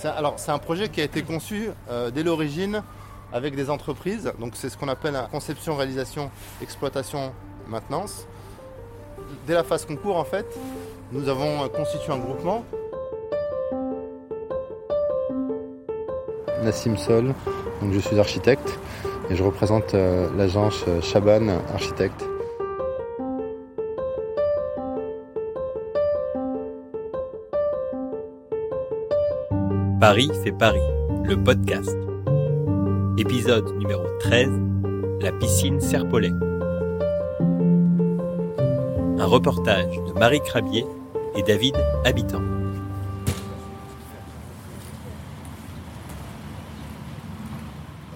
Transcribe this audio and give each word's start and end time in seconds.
C'est 0.00 0.08
alors 0.08 0.38
c'est 0.38 0.50
un 0.50 0.58
projet 0.58 0.88
qui 0.88 1.02
a 1.02 1.04
été 1.04 1.20
conçu 1.22 1.68
euh, 1.90 2.10
dès 2.10 2.22
l'origine 2.22 2.82
avec 3.34 3.54
des 3.54 3.68
entreprises. 3.68 4.32
Donc 4.38 4.52
c'est 4.54 4.70
ce 4.70 4.78
qu'on 4.78 4.88
appelle 4.88 5.12
la 5.12 5.24
conception, 5.24 5.76
réalisation, 5.76 6.30
exploitation, 6.62 7.34
maintenance. 7.68 8.26
Dès 9.46 9.52
la 9.52 9.62
phase 9.62 9.84
concours 9.84 10.16
en 10.16 10.24
fait, 10.24 10.46
nous 11.12 11.28
avons 11.28 11.64
euh, 11.64 11.68
constitué 11.68 12.14
un 12.14 12.18
groupement. 12.18 12.64
Nassim 16.62 16.96
Sol, 16.96 17.34
donc 17.82 17.92
je 17.92 18.00
suis 18.00 18.18
architecte 18.18 18.78
et 19.28 19.36
je 19.36 19.42
représente 19.42 19.94
euh, 19.94 20.30
l'agence 20.34 20.82
Chaban 21.02 21.48
Architecte. 21.74 22.29
Paris 30.00 30.30
fait 30.42 30.52
Paris, 30.52 30.80
le 31.24 31.36
podcast. 31.44 31.94
Épisode 33.18 33.76
numéro 33.76 34.02
13, 34.20 34.48
la 35.20 35.30
piscine 35.30 35.78
Serpollet. 35.78 36.32
Un 39.18 39.26
reportage 39.26 39.94
de 39.94 40.18
Marie 40.18 40.40
Crabier 40.40 40.86
et 41.36 41.42
David 41.42 41.76
Habitant. 42.06 42.40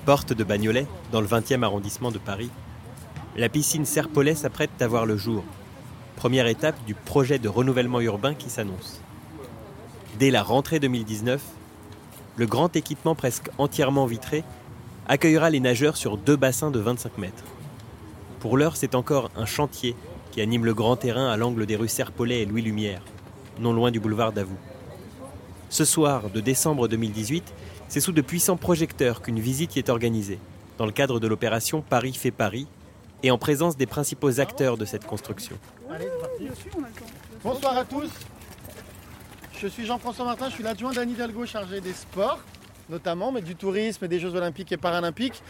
Porte 0.06 0.32
de 0.32 0.42
Bagnolet, 0.42 0.86
dans 1.12 1.20
le 1.20 1.26
20e 1.26 1.62
arrondissement 1.64 2.10
de 2.10 2.18
Paris, 2.18 2.50
la 3.36 3.50
piscine 3.50 3.84
Serpollet 3.84 4.34
s'apprête 4.34 4.80
à 4.80 4.88
voir 4.88 5.04
le 5.04 5.18
jour. 5.18 5.44
Première 6.16 6.46
étape 6.46 6.82
du 6.86 6.94
projet 6.94 7.38
de 7.38 7.50
renouvellement 7.50 8.00
urbain 8.00 8.32
qui 8.32 8.48
s'annonce. 8.48 9.02
Dès 10.18 10.30
la 10.30 10.42
rentrée 10.42 10.80
2019, 10.80 11.42
le 12.36 12.46
grand 12.46 12.74
équipement 12.76 13.14
presque 13.14 13.48
entièrement 13.58 14.06
vitré 14.06 14.44
accueillera 15.06 15.50
les 15.50 15.60
nageurs 15.60 15.96
sur 15.96 16.16
deux 16.16 16.36
bassins 16.36 16.70
de 16.70 16.78
25 16.78 17.18
mètres. 17.18 17.44
Pour 18.40 18.56
l'heure, 18.56 18.76
c'est 18.76 18.94
encore 18.94 19.30
un 19.36 19.46
chantier 19.46 19.94
qui 20.32 20.40
anime 20.40 20.64
le 20.64 20.74
grand 20.74 20.96
terrain 20.96 21.30
à 21.30 21.36
l'angle 21.36 21.66
des 21.66 21.76
rues 21.76 21.88
Serpollet 21.88 22.42
et 22.42 22.46
Louis 22.46 22.62
Lumière, 22.62 23.02
non 23.60 23.72
loin 23.72 23.90
du 23.90 24.00
boulevard 24.00 24.32
Davout. 24.32 24.58
Ce 25.70 25.84
soir 25.84 26.30
de 26.30 26.40
décembre 26.40 26.88
2018, 26.88 27.54
c'est 27.88 28.00
sous 28.00 28.12
de 28.12 28.20
puissants 28.20 28.56
projecteurs 28.56 29.22
qu'une 29.22 29.38
visite 29.38 29.76
y 29.76 29.78
est 29.78 29.88
organisée, 29.88 30.38
dans 30.78 30.86
le 30.86 30.92
cadre 30.92 31.20
de 31.20 31.28
l'opération 31.28 31.82
Paris 31.82 32.14
fait 32.14 32.30
Paris, 32.30 32.66
et 33.22 33.30
en 33.30 33.38
présence 33.38 33.76
des 33.76 33.86
principaux 33.86 34.40
acteurs 34.40 34.76
de 34.76 34.84
cette 34.84 35.06
construction. 35.06 35.56
Bonsoir 37.42 37.78
à 37.78 37.84
tous. 37.84 38.10
Je 39.64 39.70
suis 39.70 39.86
Jean-François 39.86 40.26
Martin, 40.26 40.50
je 40.50 40.56
suis 40.56 40.62
l'adjoint 40.62 40.92
d'Anne 40.92 41.08
Hidalgo 41.08 41.46
chargé 41.46 41.80
des 41.80 41.94
sports, 41.94 42.38
notamment, 42.90 43.32
mais 43.32 43.40
du 43.40 43.56
tourisme 43.56 44.04
et 44.04 44.08
des 44.08 44.18
Jeux 44.20 44.34
olympiques 44.34 44.70
et 44.72 44.76
paralympiques. 44.76 45.42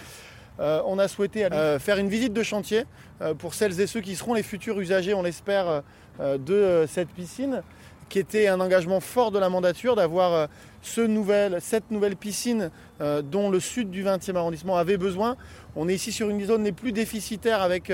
Euh, 0.61 0.81
on 0.87 1.01
a 1.01 1.09
souhaité 1.09 1.47
euh, 1.47 1.81
faire 1.81 1.99
une 1.99 2.09
visite 2.09 2.33
de 2.33 2.45
chantier 2.45 2.85
euh, 3.23 3.35
pour 3.35 3.55
celles 3.55 3.81
et 3.81 3.89
ceux 3.89 4.01
qui 4.01 4.15
seront 4.15 4.35
les 4.35 4.45
futurs 4.45 4.79
usagers, 4.79 5.15
on 5.15 5.23
l'espère, 5.23 5.83
de 6.21 6.85
cette 6.87 7.09
piscine, 7.09 7.65
qui 8.09 8.21
était 8.21 8.47
un 8.47 8.61
engagement 8.61 9.01
fort 9.01 9.33
de 9.33 9.41
la 9.41 9.49
mandature 9.49 9.97
d'avoir 9.97 10.49
cette 10.81 11.09
nouvelle 11.09 12.15
piscine 12.15 12.71
dont 13.01 13.51
le 13.51 13.59
sud 13.59 13.91
du 13.91 14.05
20e 14.05 14.37
arrondissement 14.37 14.77
avait 14.77 14.97
besoin. 14.97 15.37
On 15.75 15.89
est 15.89 15.95
ici 15.95 16.13
sur 16.13 16.31
une 16.31 16.41
zone 16.45 16.63
les 16.63 16.71
plus 16.71 16.93
déficitaires 16.93 17.63
avec 17.63 17.93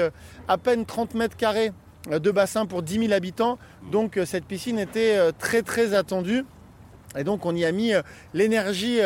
à 0.49 0.59
peine 0.59 0.85
30 0.85 1.15
mètres 1.15 1.39
carrés 1.39 1.73
de 2.09 2.31
bassin 2.31 2.67
pour 2.67 2.83
10 2.83 3.01
000 3.01 3.13
habitants. 3.13 3.59
Donc 3.91 4.17
euh, 4.17 4.25
cette 4.25 4.45
piscine 4.45 4.79
était 4.79 5.17
euh, 5.17 5.33
très 5.37 5.63
très 5.63 5.95
attendue. 5.95 6.45
Et 7.17 7.25
donc 7.25 7.45
on 7.45 7.55
y 7.55 7.65
a 7.65 7.73
mis 7.73 7.93
euh, 7.93 8.03
l'énergie 8.35 9.01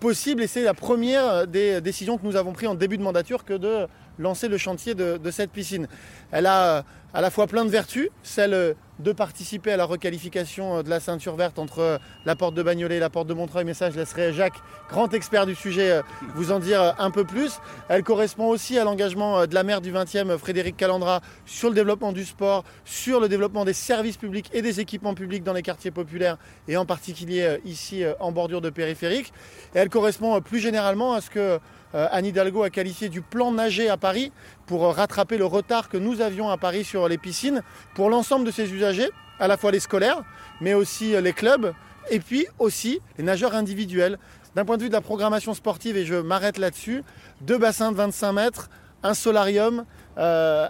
possible 0.00 0.42
et 0.42 0.46
c'est 0.46 0.62
la 0.62 0.74
première 0.74 1.46
des 1.46 1.80
décisions 1.80 2.16
que 2.16 2.24
nous 2.24 2.36
avons 2.36 2.52
prises 2.52 2.68
en 2.68 2.74
début 2.74 2.96
de 2.96 3.02
mandature 3.02 3.44
que 3.44 3.52
de 3.52 3.86
lancer 4.20 4.48
le 4.48 4.58
chantier 4.58 4.94
de, 4.94 5.30
cette 5.30 5.50
piscine. 5.50 5.88
Elle 6.30 6.46
a 6.46 6.84
à 7.12 7.20
la 7.20 7.30
fois 7.30 7.46
plein 7.46 7.64
de 7.64 7.70
vertus, 7.70 8.08
celle 8.22 8.76
de 9.00 9.12
participer 9.12 9.72
à 9.72 9.76
la 9.76 9.84
requalification 9.84 10.78
euh, 10.78 10.82
de 10.82 10.90
la 10.90 11.00
ceinture 11.00 11.34
verte 11.34 11.58
entre 11.58 11.78
euh, 11.80 11.98
la 12.24 12.36
porte 12.36 12.54
de 12.54 12.62
Bagnolet 12.62 12.96
et 12.96 13.00
la 13.00 13.10
porte 13.10 13.26
de 13.26 13.34
Montreuil. 13.34 13.64
Mais 13.64 13.74
ça, 13.74 13.90
je 13.90 13.96
laisserai 13.96 14.32
Jacques, 14.32 14.60
grand 14.88 15.12
expert 15.14 15.46
du 15.46 15.54
sujet, 15.54 15.90
euh, 15.90 16.02
vous 16.34 16.52
en 16.52 16.58
dire 16.60 16.94
un 16.98 17.10
peu 17.10 17.24
plus. 17.24 17.58
Elle 17.88 18.02
correspond 18.02 18.48
aussi 18.48 18.78
à 18.78 18.84
l'engagement 18.84 19.46
de 19.46 19.54
la 19.54 19.62
maire 19.62 19.80
du 19.80 19.92
20e, 19.92 20.36
Frédéric 20.38 20.76
Calandra, 20.76 21.20
sur 21.46 21.70
le 21.70 21.74
développement 21.74 22.12
du 22.12 22.24
sport, 22.24 22.64
sur 22.84 23.20
le 23.20 23.28
développement 23.28 23.64
des 23.64 23.72
services 23.72 24.16
publics 24.16 24.50
et 24.52 24.62
des 24.62 24.80
équipements 24.80 25.14
publics 25.14 25.42
dans 25.42 25.54
les 25.54 25.62
quartiers 25.62 25.90
populaires 25.90 26.36
et 26.68 26.76
en 26.76 26.84
particulier 26.84 27.58
ici 27.64 28.04
en 28.20 28.32
bordure 28.32 28.60
de 28.60 28.70
périphérique. 28.70 29.32
Et 29.74 29.78
elle 29.78 29.88
correspond 29.88 30.40
plus 30.40 30.58
généralement 30.60 31.14
à 31.14 31.20
ce 31.20 31.30
que 31.30 31.58
Anne 31.92 32.26
Hidalgo 32.26 32.62
a 32.62 32.70
qualifié 32.70 33.08
du 33.08 33.20
plan 33.20 33.50
nager 33.50 33.88
à 33.88 33.96
Paris 33.96 34.32
pour 34.66 34.94
rattraper 34.94 35.38
le 35.38 35.44
retard 35.44 35.88
que 35.88 35.96
nous 35.96 36.20
avions 36.20 36.48
à 36.48 36.56
Paris 36.56 36.84
sur 36.84 37.08
les 37.08 37.18
piscines 37.18 37.62
pour 37.94 38.10
l'ensemble 38.10 38.46
de 38.46 38.50
ces 38.50 38.72
usagers, 38.72 39.10
à 39.40 39.48
la 39.48 39.56
fois 39.56 39.72
les 39.72 39.80
scolaires, 39.80 40.22
mais 40.60 40.74
aussi 40.74 41.14
euh, 41.14 41.20
les 41.20 41.32
clubs, 41.32 41.72
et 42.10 42.20
puis 42.20 42.46
aussi 42.58 43.00
les 43.18 43.24
nageurs 43.24 43.54
individuels. 43.54 44.18
D'un 44.54 44.64
point 44.64 44.76
de 44.76 44.82
vue 44.82 44.88
de 44.88 44.94
la 44.94 45.00
programmation 45.00 45.54
sportive, 45.54 45.96
et 45.96 46.04
je 46.04 46.14
m'arrête 46.14 46.58
là-dessus, 46.58 47.02
deux 47.40 47.58
bassins 47.58 47.92
de 47.92 47.96
25 47.96 48.32
mètres, 48.32 48.70
un 49.02 49.14
solarium, 49.14 49.84
euh, 50.18 50.68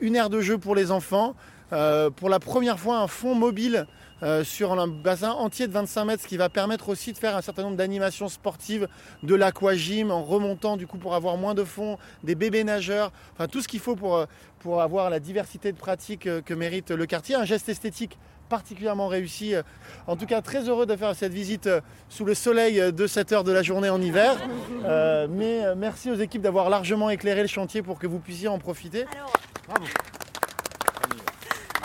une 0.00 0.16
aire 0.16 0.30
de 0.30 0.40
jeu 0.40 0.58
pour 0.58 0.74
les 0.74 0.90
enfants, 0.90 1.34
euh, 1.72 2.10
pour 2.10 2.28
la 2.28 2.38
première 2.38 2.78
fois 2.78 2.98
un 2.98 3.06
fond 3.06 3.34
mobile 3.34 3.86
euh, 4.22 4.44
sur 4.44 4.78
un 4.78 4.86
bassin 4.86 5.30
entier 5.30 5.66
de 5.66 5.72
25 5.72 6.04
mètres, 6.04 6.22
ce 6.22 6.28
qui 6.28 6.36
va 6.36 6.48
permettre 6.48 6.90
aussi 6.90 7.12
de 7.12 7.18
faire 7.18 7.36
un 7.36 7.42
certain 7.42 7.62
nombre 7.62 7.76
d'animations 7.76 8.28
sportives, 8.28 8.88
de 9.22 9.34
l'aquagym 9.34 10.10
en 10.10 10.22
remontant 10.22 10.76
du 10.76 10.86
coup 10.86 10.98
pour 10.98 11.14
avoir 11.14 11.36
moins 11.36 11.54
de 11.54 11.64
fond, 11.64 11.98
des 12.22 12.34
bébés 12.34 12.62
nageurs, 12.62 13.10
enfin 13.32 13.48
tout 13.48 13.60
ce 13.60 13.68
qu'il 13.68 13.80
faut 13.80 13.96
pour, 13.96 14.16
euh, 14.16 14.26
pour 14.60 14.82
avoir 14.82 15.10
la 15.10 15.18
diversité 15.18 15.72
de 15.72 15.78
pratiques 15.78 16.28
que 16.44 16.54
mérite 16.54 16.90
le 16.90 17.06
quartier. 17.06 17.34
Un 17.34 17.44
geste 17.44 17.68
esthétique 17.68 18.18
particulièrement 18.48 19.08
réussi. 19.08 19.54
En 20.06 20.14
tout 20.14 20.26
cas, 20.26 20.42
très 20.42 20.68
heureux 20.68 20.84
de 20.84 20.94
faire 20.94 21.16
cette 21.16 21.32
visite 21.32 21.70
sous 22.10 22.26
le 22.26 22.34
soleil 22.34 22.92
de 22.92 23.06
cette 23.06 23.32
heure 23.32 23.44
de 23.44 23.52
la 23.52 23.62
journée 23.62 23.88
en 23.88 24.00
hiver. 24.00 24.36
mais 25.30 25.74
merci 25.74 26.10
aux 26.10 26.16
équipes 26.16 26.42
d'avoir 26.42 26.68
largement 26.68 27.08
éclairé 27.08 27.40
le 27.40 27.48
chantier 27.48 27.80
pour 27.80 27.98
que 27.98 28.06
vous 28.06 28.18
puissiez 28.18 28.48
en 28.48 28.58
profiter. 28.58 29.06
Bravo. 29.66 29.86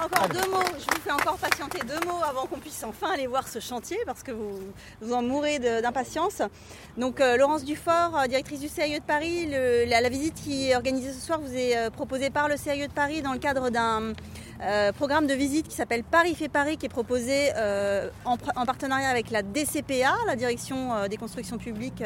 Encore 0.04 0.30
deux 0.30 0.52
mots, 0.52 0.62
je 0.78 0.86
vous 0.86 1.02
fais 1.04 1.12
encore 1.12 1.38
patienter 1.38 1.80
deux 1.80 2.08
mots 2.08 2.22
avant 2.24 2.46
qu'on 2.46 2.60
puisse 2.60 2.84
enfin 2.84 3.12
aller 3.14 3.26
voir 3.26 3.48
ce 3.48 3.60
chantier 3.60 3.98
parce 4.06 4.22
que 4.22 4.32
vous, 4.32 4.60
vous 5.02 5.14
en 5.14 5.24
mourrez 5.24 5.58
d'impatience. 5.58 6.44
Donc 6.98 7.20
euh, 7.20 7.36
Laurence 7.36 7.64
Dufort, 7.64 8.16
euh, 8.16 8.28
directrice 8.28 8.60
du 8.60 8.68
CIE 8.68 9.00
de 9.00 9.04
Paris, 9.04 9.48
la, 9.48 10.10
visite 10.10 10.36
qui 10.36 10.70
est 10.70 10.76
organisée 10.76 11.12
ce 11.14 11.26
soir 11.26 11.40
vous 11.40 11.56
est 11.56 11.76
euh, 11.76 11.90
proposée 11.90 12.30
par 12.30 12.48
le 12.48 12.58
CIE 12.58 12.88
de 12.88 12.94
Paris 12.94 13.24
dans 13.24 13.34
le 13.34 13.40
cadre 13.40 13.72
d'un 13.72 14.14
euh, 14.62 14.92
programme 14.92 15.28
de 15.28 15.34
visite 15.34 15.68
qui 15.68 15.76
s'appelle 15.76 16.04
Paris 16.04 16.34
fait 16.34 16.50
Paris, 16.50 16.78
qui 16.78 16.88
est 16.88 16.90
proposé 16.90 17.52
euh, 17.56 18.10
en, 18.26 18.38
partenariat 18.38 19.10
avec 19.10 19.30
la 19.30 19.44
DCPA, 19.44 20.16
la 20.26 20.36
Direction 20.36 20.96
euh, 20.96 21.08
des 21.08 21.18
constructions 21.18 21.58
publiques 21.58 22.04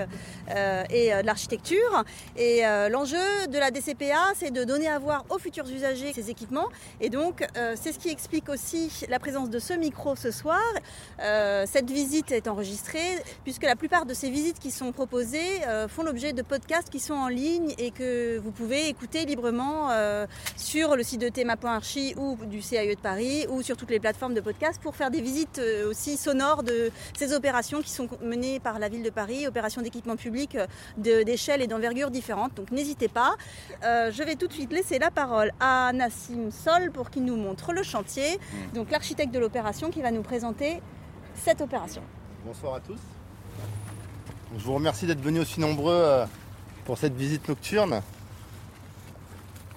et 0.90 1.11
de 1.11 1.25
l'architecture. 1.25 2.03
Et 2.35 2.61
l'enjeu 2.90 3.17
de 3.47 3.57
la 3.57 3.72
DCPA, 3.72 4.34
c'est 4.35 4.51
de 4.51 4.63
donner 4.63 4.88
à 4.88 5.00
voir 5.00 5.25
aux 5.29 5.38
futurs 5.38 5.67
usagers 5.67 6.11
ces 6.13 6.29
équipements. 6.29 6.67
Et 7.00 7.09
donc, 7.09 7.45
c'est 7.75 7.94
ce 7.94 8.00
qui 8.00 8.09
explique 8.09 8.50
aussi 8.50 8.91
la 9.09 9.19
présence 9.19 9.50
de 9.50 9.59
ce 9.59 9.73
micro 9.73 10.16
ce 10.16 10.31
soir. 10.31 10.61
cette 11.66 11.90
visite 11.90 12.31
est 12.31 12.47
enregistrée, 12.47 13.17
puisque 13.44 13.63
la 13.63 13.75
plupart 13.75 14.06
de 14.06 14.13
ces 14.13 14.29
visites 14.29 14.59
qui 14.59 14.72
sont 14.72 14.91
proposées 14.91 15.61
font 15.88 16.03
l'objet 16.03 16.34
de 16.34 16.41
podcasts 16.41 16.90
qui 16.90 17.00
sont 17.00 17.13
en 17.13 17.28
ligne 17.28 17.73
et 17.78 17.91
que 17.91 18.38
vous 18.38 18.51
pouvez 18.51 18.88
écouter 18.88 19.25
librement 19.25 19.90
sur 20.57 20.95
le 20.95 21.03
site 21.03 21.22
de 21.22 21.29
théma.archi 21.29 22.13
ou 22.17 22.38
du 22.46 22.62
CIE 22.62 22.96
de 22.96 23.00
Paris 23.00 23.46
ou 23.50 23.62
sur 23.62 23.78
toutes 23.78 23.90
les 23.90 24.00
plateformes 24.00 24.34
de 24.34 24.41
podcast 24.41 24.79
pour 24.81 24.96
faire 24.96 25.12
des 25.12 25.22
visites 25.22 25.59
euh, 25.59 25.90
aussi 25.90 26.18
sonores 26.18 26.63
de 26.63 26.91
ces 27.17 27.34
opérations 27.34 27.82
qui 27.82 27.90
sont 27.90 28.08
menées 28.23 28.59
par 28.59 28.79
la 28.79 28.90
ville 28.90 29.03
de 29.03 29.09
Paris, 29.09 29.47
opérations 29.47 29.82
d'équipement 29.82 30.16
public 30.16 30.58
euh, 30.58 31.23
d'échelle 31.23 31.61
et 31.61 31.67
d'envergure 31.67 32.11
différentes. 32.11 32.53
Donc 32.55 32.72
n'hésitez 32.72 33.08
pas. 33.08 33.35
Euh, 33.84 34.11
je 34.11 34.23
vais 34.23 34.35
tout 34.35 34.47
de 34.47 34.53
suite 34.53 34.72
laisser 34.72 34.99
la 34.99 35.11
parole 35.11 35.52
à 35.59 35.91
Nassim 35.93 36.52
Sol 36.52 36.91
pour 36.91 37.09
qu'il 37.09 37.26
nous 37.26 37.35
montre 37.35 37.73
le 37.73 37.84
chantier, 37.84 38.38
mmh. 38.38 38.76
donc 38.76 38.91
l'architecte 38.91 39.34
de 39.34 39.40
l'opération 39.40 39.90
qui 39.90 40.02
va 40.02 40.11
nous 40.11 40.23
présenter 40.23 40.82
cette 41.35 41.61
opération. 41.61 42.02
Bonsoir 42.46 42.76
à 42.76 42.79
tous. 42.79 42.99
Je 44.58 44.64
vous 44.64 44.73
remercie 44.73 45.05
d'être 45.05 45.22
venus 45.22 45.41
aussi 45.41 45.59
nombreux 45.59 46.26
pour 46.85 46.97
cette 46.97 47.16
visite 47.16 47.47
nocturne. 47.47 48.02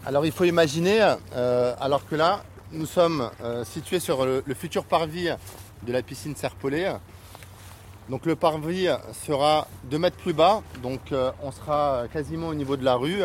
Alors 0.04 0.26
il 0.26 0.32
faut 0.32 0.44
imaginer, 0.44 1.00
alors 1.32 2.06
que 2.08 2.16
là, 2.16 2.42
nous 2.74 2.86
sommes 2.86 3.30
euh, 3.42 3.64
situés 3.64 4.00
sur 4.00 4.26
le, 4.26 4.42
futur 4.54 4.84
parvis 4.84 5.28
de 5.82 5.92
la 5.92 6.02
piscine 6.02 6.34
Serpollet. 6.34 6.92
Donc 8.08 8.26
le 8.26 8.36
parvis 8.36 8.88
sera 9.26 9.66
2 9.84 9.98
mètres 9.98 10.16
plus 10.16 10.32
bas, 10.32 10.62
donc 10.82 11.12
euh, 11.12 11.30
on 11.42 11.52
sera 11.52 12.04
quasiment 12.12 12.48
au 12.48 12.54
niveau 12.54 12.76
de 12.76 12.84
la 12.84 12.96
rue. 12.96 13.22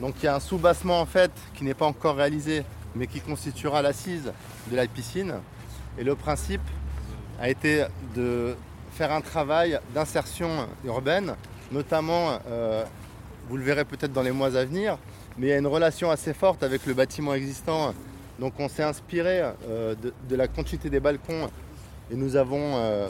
Donc 0.00 0.14
il 0.20 0.26
y 0.26 0.28
a 0.28 0.36
un 0.36 0.40
sous-bassement 0.40 1.00
en 1.00 1.06
fait 1.06 1.32
qui 1.54 1.64
n'est 1.64 1.74
pas 1.74 1.86
encore 1.86 2.16
réalisé, 2.16 2.62
mais 2.94 3.06
qui 3.06 3.20
constituera 3.20 3.82
l'assise 3.82 4.32
de 4.70 4.76
la 4.76 4.86
piscine. 4.86 5.34
Et 5.98 6.04
le 6.04 6.14
principe 6.14 6.62
a 7.40 7.48
été 7.48 7.84
de 8.14 8.54
faire 8.92 9.12
un 9.12 9.20
travail 9.20 9.80
d'insertion 9.94 10.68
urbaine, 10.84 11.34
notamment, 11.72 12.38
euh, 12.48 12.84
vous 13.48 13.56
le 13.56 13.64
verrez 13.64 13.84
peut-être 13.84 14.12
dans 14.12 14.22
les 14.22 14.30
mois 14.30 14.56
à 14.56 14.64
venir, 14.64 14.98
mais 15.36 15.48
il 15.48 15.50
y 15.50 15.52
a 15.52 15.58
une 15.58 15.66
relation 15.66 16.10
assez 16.10 16.32
forte 16.32 16.62
avec 16.62 16.86
le 16.86 16.94
bâtiment 16.94 17.34
existant. 17.34 17.94
Donc 18.38 18.54
on 18.58 18.68
s'est 18.68 18.82
inspiré 18.82 19.42
euh, 19.68 19.94
de, 20.28 20.36
la 20.36 20.48
continuité 20.48 20.90
des 20.90 21.00
balcons 21.00 21.48
et 22.10 22.16
nous 22.16 22.36
avons, 22.36 22.76
euh, 22.76 23.08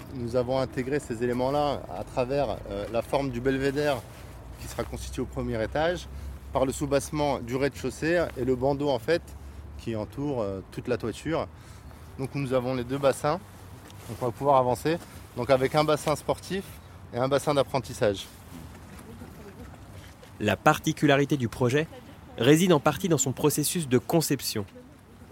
intégré 0.60 1.00
ces 1.00 1.22
éléments-là 1.22 1.82
à 1.98 2.04
travers 2.04 2.58
la 2.92 3.02
forme 3.02 3.30
du 3.30 3.40
belvédère 3.40 3.96
qui 4.60 4.68
sera 4.68 4.84
constitué 4.84 5.22
au 5.22 5.26
premier 5.26 5.62
étage, 5.62 6.06
par 6.52 6.64
le 6.64 6.72
soubassement 6.72 7.40
du 7.40 7.56
rez-de-chaussée 7.56 8.24
et 8.36 8.44
le 8.44 8.54
bandeau 8.54 8.88
en 8.88 8.98
fait 8.98 9.22
qui 9.78 9.96
entoure 9.96 10.44
toute 10.70 10.86
la 10.86 10.96
toiture. 10.96 11.48
Donc 12.18 12.30
nous 12.34 12.52
avons 12.52 12.74
les 12.74 12.84
deux 12.84 12.98
bassins, 12.98 13.40
donc 14.08 14.18
on 14.22 14.26
va 14.26 14.30
pouvoir 14.30 14.56
avancer. 14.58 14.98
Donc 15.36 15.50
avec 15.50 15.74
un 15.74 15.84
bassin 15.84 16.14
sportif 16.14 16.64
et 17.12 17.18
un 17.18 17.28
bassin 17.28 17.54
d'apprentissage. 17.54 18.26
La 20.40 20.56
particularité 20.56 21.36
du 21.36 21.48
projet 21.48 21.86
réside 22.38 22.72
en 22.72 22.80
partie 22.80 23.08
dans 23.08 23.18
son 23.18 23.32
processus 23.32 23.88
de 23.88 23.98
conception. 23.98 24.64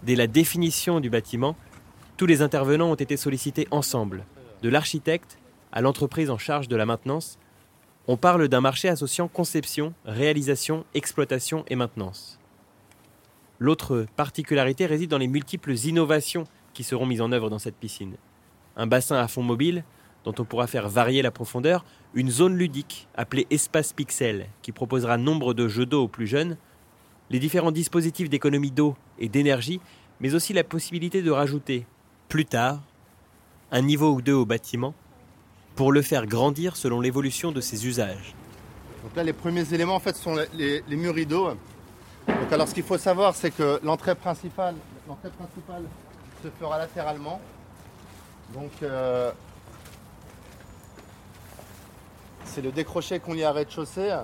Dès 0.05 0.15
la 0.15 0.27
définition 0.27 0.99
du 0.99 1.09
bâtiment, 1.09 1.55
tous 2.17 2.25
les 2.25 2.41
intervenants 2.41 2.91
ont 2.91 2.95
été 2.95 3.17
sollicités 3.17 3.67
ensemble, 3.71 4.25
de 4.61 4.69
l'architecte 4.69 5.37
à 5.71 5.81
l'entreprise 5.81 6.29
en 6.29 6.37
charge 6.37 6.67
de 6.67 6.75
la 6.75 6.85
maintenance. 6.85 7.39
On 8.07 8.17
parle 8.17 8.47
d'un 8.49 8.61
marché 8.61 8.89
associant 8.89 9.27
conception, 9.27 9.93
réalisation, 10.05 10.85
exploitation 10.93 11.63
et 11.67 11.75
maintenance. 11.75 12.39
L'autre 13.59 14.05
particularité 14.15 14.85
réside 14.85 15.09
dans 15.09 15.17
les 15.17 15.27
multiples 15.27 15.73
innovations 15.73 16.43
qui 16.73 16.83
seront 16.83 17.05
mises 17.05 17.21
en 17.21 17.31
œuvre 17.31 17.49
dans 17.49 17.59
cette 17.59 17.77
piscine 17.77 18.17
un 18.75 18.87
bassin 18.87 19.17
à 19.17 19.27
fond 19.27 19.43
mobile 19.43 19.83
dont 20.23 20.33
on 20.39 20.45
pourra 20.45 20.67
faire 20.67 20.87
varier 20.87 21.21
la 21.21 21.31
profondeur, 21.31 21.83
une 22.13 22.29
zone 22.29 22.55
ludique 22.55 23.07
appelée 23.15 23.45
Espace 23.49 23.93
Pixel 23.93 24.47
qui 24.61 24.71
proposera 24.71 25.17
nombre 25.17 25.53
de 25.53 25.67
jeux 25.67 25.85
d'eau 25.85 26.03
aux 26.03 26.07
plus 26.07 26.27
jeunes, 26.27 26.57
les 27.29 27.39
différents 27.39 27.71
dispositifs 27.71 28.29
d'économie 28.29 28.71
d'eau 28.71 28.95
et 29.19 29.29
d'énergie, 29.29 29.79
mais 30.19 30.35
aussi 30.35 30.53
la 30.53 30.63
possibilité 30.63 31.21
de 31.21 31.31
rajouter, 31.31 31.85
plus 32.29 32.45
tard, 32.45 32.79
un 33.71 33.81
niveau 33.81 34.13
ou 34.13 34.21
deux 34.21 34.33
au 34.33 34.45
bâtiment 34.45 34.93
pour 35.75 35.91
le 35.91 36.01
faire 36.01 36.27
grandir 36.27 36.75
selon 36.75 37.01
l'évolution 37.01 37.51
de 37.51 37.61
ses 37.61 37.87
usages. 37.87 38.35
Donc 39.03 39.15
là, 39.15 39.23
les 39.23 39.33
premiers 39.33 39.73
éléments 39.73 39.95
en 39.95 39.99
fait 39.99 40.15
sont 40.15 40.35
les, 40.53 40.83
murs 40.89 41.15
rideaux. 41.15 41.49
Donc 42.27 42.51
alors, 42.51 42.67
ce 42.67 42.73
qu'il 42.73 42.83
faut 42.83 42.97
savoir, 42.97 43.35
c'est 43.35 43.51
que 43.51 43.79
l'entrée 43.83 44.15
principale, 44.15 44.75
se 46.43 46.49
fera 46.59 46.77
latéralement 46.77 47.41
donc 48.53 48.71
euh, 48.83 49.31
c'est 52.45 52.61
le 52.61 52.71
décroché 52.71 53.19
qu'on 53.19 53.33
lit 53.33 53.43
à 53.43 53.51
rez-de-chaussée 53.51 54.15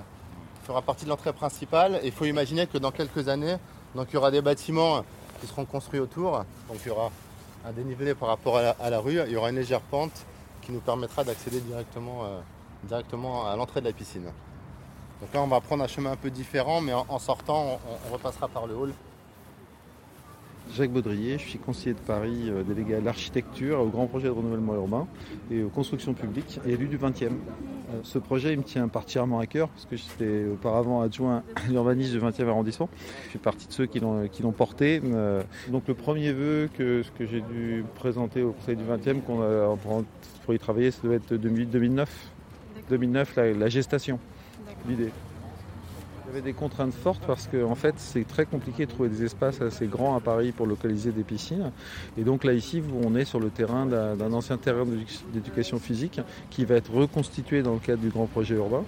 fera 0.70 0.82
partie 0.82 1.04
de 1.04 1.10
l'entrée 1.10 1.32
principale. 1.32 1.98
Et 2.02 2.06
il 2.06 2.12
faut 2.12 2.26
imaginer 2.26 2.66
que 2.68 2.78
dans 2.78 2.92
quelques 2.92 3.28
années, 3.28 3.56
il 3.96 4.14
y 4.14 4.16
aura 4.16 4.30
des 4.30 4.40
bâtiments 4.40 5.04
qui 5.40 5.48
seront 5.48 5.64
construits 5.64 5.98
autour. 5.98 6.44
Donc 6.68 6.78
il 6.84 6.88
y 6.88 6.90
aura 6.90 7.10
un 7.66 7.72
dénivelé 7.72 8.14
par 8.14 8.28
rapport 8.28 8.56
à 8.56 8.90
la, 8.90 8.98
rue, 9.00 9.20
il 9.26 9.32
y 9.32 9.36
aura 9.36 9.50
une 9.50 9.56
légère 9.56 9.80
pente 9.80 10.24
qui 10.62 10.70
nous 10.72 10.80
permettra 10.80 11.24
d'accéder 11.24 11.60
directement, 11.60 12.24
euh, 12.24 12.40
directement 12.84 13.46
à 13.46 13.56
l'entrée 13.56 13.80
de 13.80 13.86
la 13.86 13.92
piscine. 13.92 14.30
Donc 15.20 15.34
là 15.34 15.42
on 15.42 15.48
va 15.48 15.60
prendre 15.60 15.82
un 15.82 15.88
chemin 15.88 16.12
un 16.12 16.16
peu 16.16 16.30
différent, 16.30 16.80
mais 16.80 16.94
en, 16.94 17.18
sortant 17.18 17.80
on 18.08 18.12
repassera 18.12 18.48
par 18.48 18.66
le 18.66 18.74
hall 18.74 18.94
Jacques 20.76 20.90
Baudrier, 20.92 21.38
je 21.38 21.48
suis 21.48 21.58
conseiller 21.58 21.94
de 21.94 22.00
Paris, 22.00 22.48
euh, 22.48 22.62
délégué 22.62 22.94
à 22.94 23.00
l'architecture, 23.00 23.80
au 23.80 23.88
grand 23.88 24.06
projet 24.06 24.28
de 24.28 24.32
renouvellement 24.32 24.74
urbain 24.74 25.08
et 25.50 25.62
aux 25.62 25.68
constructions 25.68 26.14
publiques 26.14 26.60
et 26.66 26.72
élu 26.72 26.86
du 26.86 26.96
20e. 26.96 27.24
Euh, 27.24 27.32
ce 28.04 28.18
projet 28.18 28.52
il 28.52 28.58
me 28.58 28.62
tient 28.62 28.86
particulièrement 28.88 29.40
à 29.40 29.46
cœur 29.46 29.68
parce 29.68 29.86
que 29.86 29.96
j'étais 29.96 30.46
auparavant 30.52 31.00
adjoint 31.00 31.42
à 31.56 31.68
l'urbanisme 31.68 32.18
du 32.18 32.24
20e 32.24 32.48
arrondissement. 32.48 32.88
Je 33.26 33.30
fais 33.30 33.38
partie 33.38 33.66
de 33.66 33.72
ceux 33.72 33.86
qui 33.86 34.00
l'ont 34.00 34.52
porté. 34.56 35.00
Euh, 35.04 35.42
donc 35.68 35.88
le 35.88 35.94
premier 35.94 36.32
vœu 36.32 36.68
que, 36.76 37.02
que 37.18 37.26
j'ai 37.26 37.40
dû 37.40 37.84
présenter 37.96 38.42
au 38.42 38.52
conseil 38.52 38.76
du 38.76 38.84
20e 38.84 39.22
qu'on 39.22 39.42
a, 39.42 39.76
pour 40.44 40.54
y 40.54 40.58
travailler, 40.58 40.92
ça 40.92 41.00
doit 41.02 41.16
être 41.16 41.34
2008-2009. 41.34 42.06
2009, 42.90 43.36
la 43.36 43.68
gestation, 43.68 44.18
l'idée. 44.88 45.10
Avait 46.30 46.42
des 46.42 46.52
contraintes 46.52 46.94
fortes 46.94 47.24
parce 47.26 47.48
que 47.48 47.64
en 47.64 47.74
fait 47.74 47.96
c'est 47.98 48.24
très 48.24 48.46
compliqué 48.46 48.86
de 48.86 48.90
trouver 48.92 49.08
des 49.08 49.24
espaces 49.24 49.60
assez 49.60 49.88
grands 49.88 50.14
à 50.14 50.20
Paris 50.20 50.52
pour 50.52 50.64
localiser 50.64 51.10
des 51.10 51.24
piscines. 51.24 51.72
Et 52.16 52.22
donc 52.22 52.44
là 52.44 52.52
ici 52.52 52.80
on 53.02 53.16
est 53.16 53.24
sur 53.24 53.40
le 53.40 53.50
terrain 53.50 53.84
d'un 53.84 54.32
ancien 54.32 54.56
terrain 54.56 54.84
d'éducation 55.32 55.80
physique 55.80 56.20
qui 56.48 56.64
va 56.64 56.76
être 56.76 56.92
reconstitué 56.92 57.62
dans 57.62 57.72
le 57.72 57.80
cadre 57.80 58.00
du 58.00 58.10
grand 58.10 58.26
projet 58.26 58.54
urbain. 58.54 58.84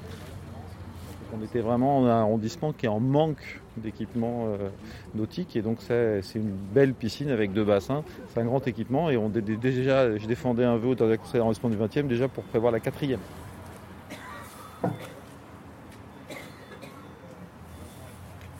On 1.36 1.42
était 1.42 1.58
vraiment 1.58 1.98
en 1.98 2.04
un 2.04 2.10
arrondissement 2.10 2.72
qui 2.72 2.86
est 2.86 2.90
en 2.90 3.00
manque 3.00 3.60
d'équipement 3.76 4.46
euh, 4.46 4.68
nautique 5.16 5.56
et 5.56 5.62
donc 5.62 5.78
c'est 5.80 6.22
une 6.36 6.54
belle 6.72 6.94
piscine 6.94 7.30
avec 7.30 7.52
deux 7.52 7.64
bassins. 7.64 8.04
C'est 8.28 8.40
un 8.40 8.44
grand 8.44 8.64
équipement 8.68 9.10
et 9.10 9.16
on 9.16 9.28
déjà, 9.28 10.16
je 10.16 10.26
défendais 10.28 10.64
un 10.64 10.76
vœu 10.76 10.94
dans 10.94 11.08
d'arrondissement 11.08 11.70
du 11.70 11.76
20e 11.76 12.06
déjà 12.06 12.28
pour 12.28 12.44
prévoir 12.44 12.70
la 12.70 12.78
quatrième. 12.78 13.18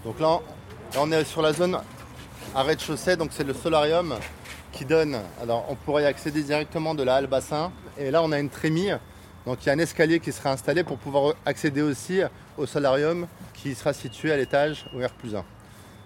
Donc 0.05 0.19
là, 0.19 0.41
on 0.99 1.13
est 1.13 1.25
sur 1.25 1.43
la 1.43 1.53
zone 1.53 1.79
à 2.55 2.63
rez-de-chaussée, 2.63 3.17
donc 3.17 3.31
c'est 3.33 3.45
le 3.45 3.55
solarium 3.55 4.17
qui 4.73 4.85
donne. 4.85 5.17
Alors 5.41 5.67
on 5.69 5.77
pourrait 5.77 6.03
y 6.03 6.07
accéder 6.07 6.43
directement 6.43 6.95
de 6.95 7.05
la 7.05 7.17
halle 7.17 7.29
bassin. 7.29 7.71
Et 7.99 8.11
là 8.11 8.23
on 8.23 8.33
a 8.33 8.39
une 8.41 8.49
trémie, 8.49 8.91
donc 9.47 9.59
il 9.63 9.67
y 9.67 9.71
a 9.71 9.75
un 9.75 9.79
escalier 9.79 10.19
qui 10.19 10.33
sera 10.33 10.51
installé 10.51 10.83
pour 10.83 10.99
pouvoir 10.99 11.35
accéder 11.47 11.83
aussi 11.83 12.21
au 12.59 12.67
solarium 12.67 13.27
qui 13.55 13.75
sera 13.75 13.93
situé 13.93 14.33
à 14.33 14.37
l'étage 14.37 14.87
au 14.95 14.99
R 14.99 15.11
1. 15.35 15.45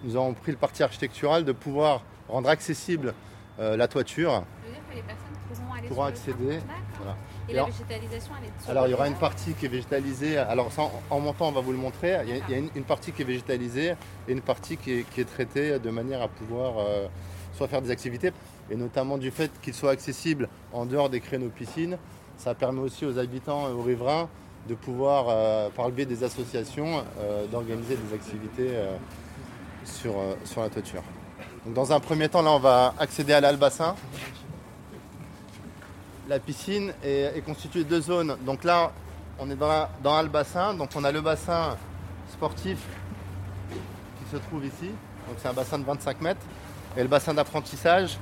Nous 0.03 0.15
avons 0.15 0.33
pris 0.33 0.51
le 0.51 0.57
parti 0.57 0.83
architectural 0.83 1.43
de 1.43 1.51
pouvoir 1.51 2.03
rendre 2.29 2.49
accessible 2.49 3.15
euh, 3.59 3.75
la 3.75 3.87
toiture. 3.87 4.43
Pourront, 5.87 6.03
accéder. 6.03 6.59
Et, 7.49 7.53
la 7.53 7.65
végétalisation, 7.65 8.33
elle 8.39 8.47
est 8.47 8.69
Alors, 8.69 8.87
il 8.87 8.91
y 8.91 8.93
aura 8.93 9.07
une 9.07 9.15
partie 9.15 9.53
qui 9.53 9.65
est 9.65 9.69
végétalisée. 9.69 10.37
Alors, 10.37 10.69
en, 11.09 11.19
montant, 11.19 11.47
on 11.47 11.51
va 11.51 11.61
vous 11.61 11.71
le 11.71 11.77
montrer. 11.77 12.17
Il 12.27 12.35
y 12.51 12.55
a, 12.55 12.57
une, 12.57 12.83
partie 12.83 13.11
qui 13.11 13.21
est 13.21 13.25
végétalisée 13.25 13.93
et 14.27 14.31
une 14.31 14.41
partie 14.41 14.77
qui 14.77 14.91
est, 14.91 15.29
traitée 15.29 15.79
de 15.79 15.89
manière 15.89 16.21
à 16.21 16.27
pouvoir 16.27 16.75
euh, 16.79 17.07
soit 17.55 17.67
faire 17.67 17.81
des 17.81 17.91
activités, 17.91 18.31
et 18.69 18.75
notamment 18.75 19.17
du 19.17 19.31
fait 19.31 19.51
qu'il 19.61 19.73
soit 19.73 19.91
accessible 19.91 20.49
en 20.73 20.85
dehors 20.85 21.09
des 21.09 21.21
créneaux 21.21 21.49
piscines. 21.49 21.97
Ça 22.37 22.53
permet 22.53 22.81
aussi 22.81 23.05
aux 23.05 23.17
habitants 23.17 23.69
et 23.69 23.71
aux 23.71 23.81
riverains 23.81 24.29
de 24.67 24.75
pouvoir, 24.75 25.27
euh, 25.29 25.69
par 25.69 25.87
le 25.87 25.93
biais 25.93 26.05
des 26.05 26.23
associations, 26.23 27.03
euh, 27.19 27.47
d'organiser 27.47 27.95
des 27.95 28.13
activités 28.13 28.71
sur, 29.85 30.15
sur 30.43 30.61
la 30.61 30.69
toiture. 30.69 31.03
Donc, 31.65 31.73
dans 31.73 31.91
un 31.93 31.99
premier 31.99 32.27
temps, 32.27 32.41
là, 32.41 32.51
on 32.51 32.59
va 32.59 32.93
accéder 32.99 33.33
à 33.33 33.41
l'albassin 33.41 33.95
la 36.27 36.39
piscine 36.39 36.93
est, 37.03 37.43
constituée 37.45 37.83
de 37.83 37.89
deux 37.89 38.01
zones. 38.01 38.37
Donc 38.45 38.63
là, 38.63 38.91
on 39.39 39.49
est 39.49 39.55
dans, 39.55 39.87
dans 40.03 40.21
le 40.21 40.27
bassin. 40.27 40.73
Donc 40.73 40.89
on 40.95 41.03
a 41.03 41.11
le 41.11 41.21
bassin 41.21 41.77
sportif 42.31 42.77
qui 43.69 44.31
se 44.31 44.37
trouve 44.37 44.65
ici. 44.65 44.89
Donc 45.27 45.37
c'est 45.37 45.47
un 45.47 45.53
bassin 45.53 45.79
de 45.79 45.85
25 45.85 46.21
mètres. 46.21 46.45
Et 46.95 47.01
le 47.01 47.07
bassin 47.07 47.33
d'apprentissage 47.33 48.17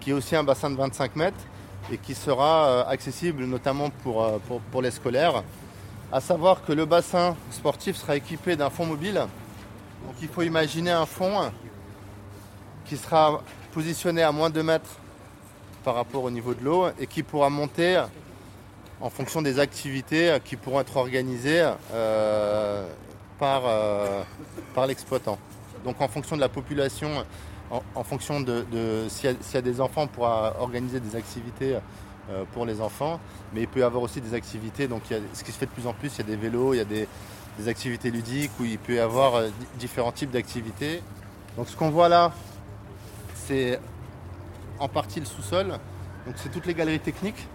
qui 0.00 0.10
est 0.10 0.12
aussi 0.12 0.34
un 0.34 0.42
bassin 0.42 0.68
de 0.68 0.76
25 0.76 1.16
mètres 1.16 1.38
et 1.90 1.98
qui 1.98 2.14
sera 2.14 2.68
euh, 2.68 2.84
accessible 2.86 3.44
notamment 3.44 3.90
euh, 4.06 4.38
pour, 4.70 4.82
les 4.82 4.90
scolaires. 4.90 5.42
À 6.10 6.20
savoir 6.20 6.64
que 6.64 6.72
le 6.72 6.84
bassin 6.84 7.36
sportif 7.50 7.96
sera 7.96 8.16
équipé 8.16 8.56
d'un 8.56 8.68
fond 8.68 8.84
mobile. 8.84 9.14
Donc 9.14 10.14
il 10.20 10.28
faut 10.28 10.42
imaginer 10.42 10.90
un 10.90 11.06
fond 11.06 11.50
qui 12.84 12.96
sera 12.96 13.40
positionné 13.72 14.22
à 14.22 14.32
moins 14.32 14.50
de 14.50 14.56
2 14.56 14.62
mètres 14.62 14.90
par 15.84 15.94
rapport 15.94 16.24
au 16.24 16.30
niveau 16.30 16.54
de 16.54 16.64
l'eau 16.64 16.86
et 16.98 17.06
qui 17.06 17.22
pourra 17.22 17.50
monter 17.50 18.02
en 19.00 19.10
fonction 19.10 19.42
des 19.42 19.58
activités 19.58 20.38
qui 20.44 20.56
pourront 20.56 20.80
être 20.80 20.96
organisées 20.96 21.68
euh, 21.92 22.86
par, 23.38 23.62
euh, 23.66 24.22
par 24.74 24.86
l'exploitant. 24.86 25.38
Donc 25.84 26.00
en 26.00 26.08
fonction 26.08 26.36
de 26.36 26.40
la 26.40 26.48
population, 26.48 27.24
en, 27.94 28.04
fonction 28.04 28.40
de, 28.40 28.64
s'il 29.08 29.36
y, 29.54 29.56
a 29.56 29.60
des 29.60 29.80
enfants, 29.80 30.02
on 30.02 30.06
pourra 30.06 30.54
organiser 30.60 31.00
des 31.00 31.16
activités 31.16 31.78
euh, 32.30 32.44
pour 32.52 32.64
les 32.64 32.80
enfants, 32.80 33.18
mais 33.52 33.62
il 33.62 33.68
peut 33.68 33.80
y 33.80 33.82
avoir 33.82 34.04
aussi 34.04 34.20
des 34.20 34.34
activités, 34.34 34.86
donc 34.86 35.02
il 35.10 35.16
y 35.16 35.18
a, 35.18 35.22
ce 35.32 35.42
qui 35.42 35.50
se 35.50 35.58
fait 35.58 35.66
de 35.66 35.72
plus 35.72 35.88
en 35.88 35.92
plus, 35.92 36.12
il 36.14 36.18
y 36.18 36.22
a 36.22 36.24
des 36.24 36.36
vélos, 36.36 36.74
il 36.74 36.76
y 36.76 36.80
a 36.80 36.84
des, 36.84 37.08
des 37.58 37.68
activités 37.68 38.12
ludiques 38.12 38.52
où 38.60 38.64
il 38.64 38.78
peut 38.78 38.94
y 38.94 39.00
avoir 39.00 39.42
différents 39.80 40.12
types 40.12 40.30
d'activités. 40.30 41.02
Donc 41.56 41.68
ce 41.68 41.76
qu'on 41.76 41.90
voit 41.90 42.08
là, 42.08 42.32
c'est 43.34 43.80
en 44.82 44.88
partie 44.88 45.20
le 45.20 45.26
sous-sol. 45.26 45.78
Donc 46.26 46.34
c'est 46.36 46.50
toutes 46.50 46.66
les 46.66 46.74
galeries 46.74 47.00
techniques. 47.00 47.46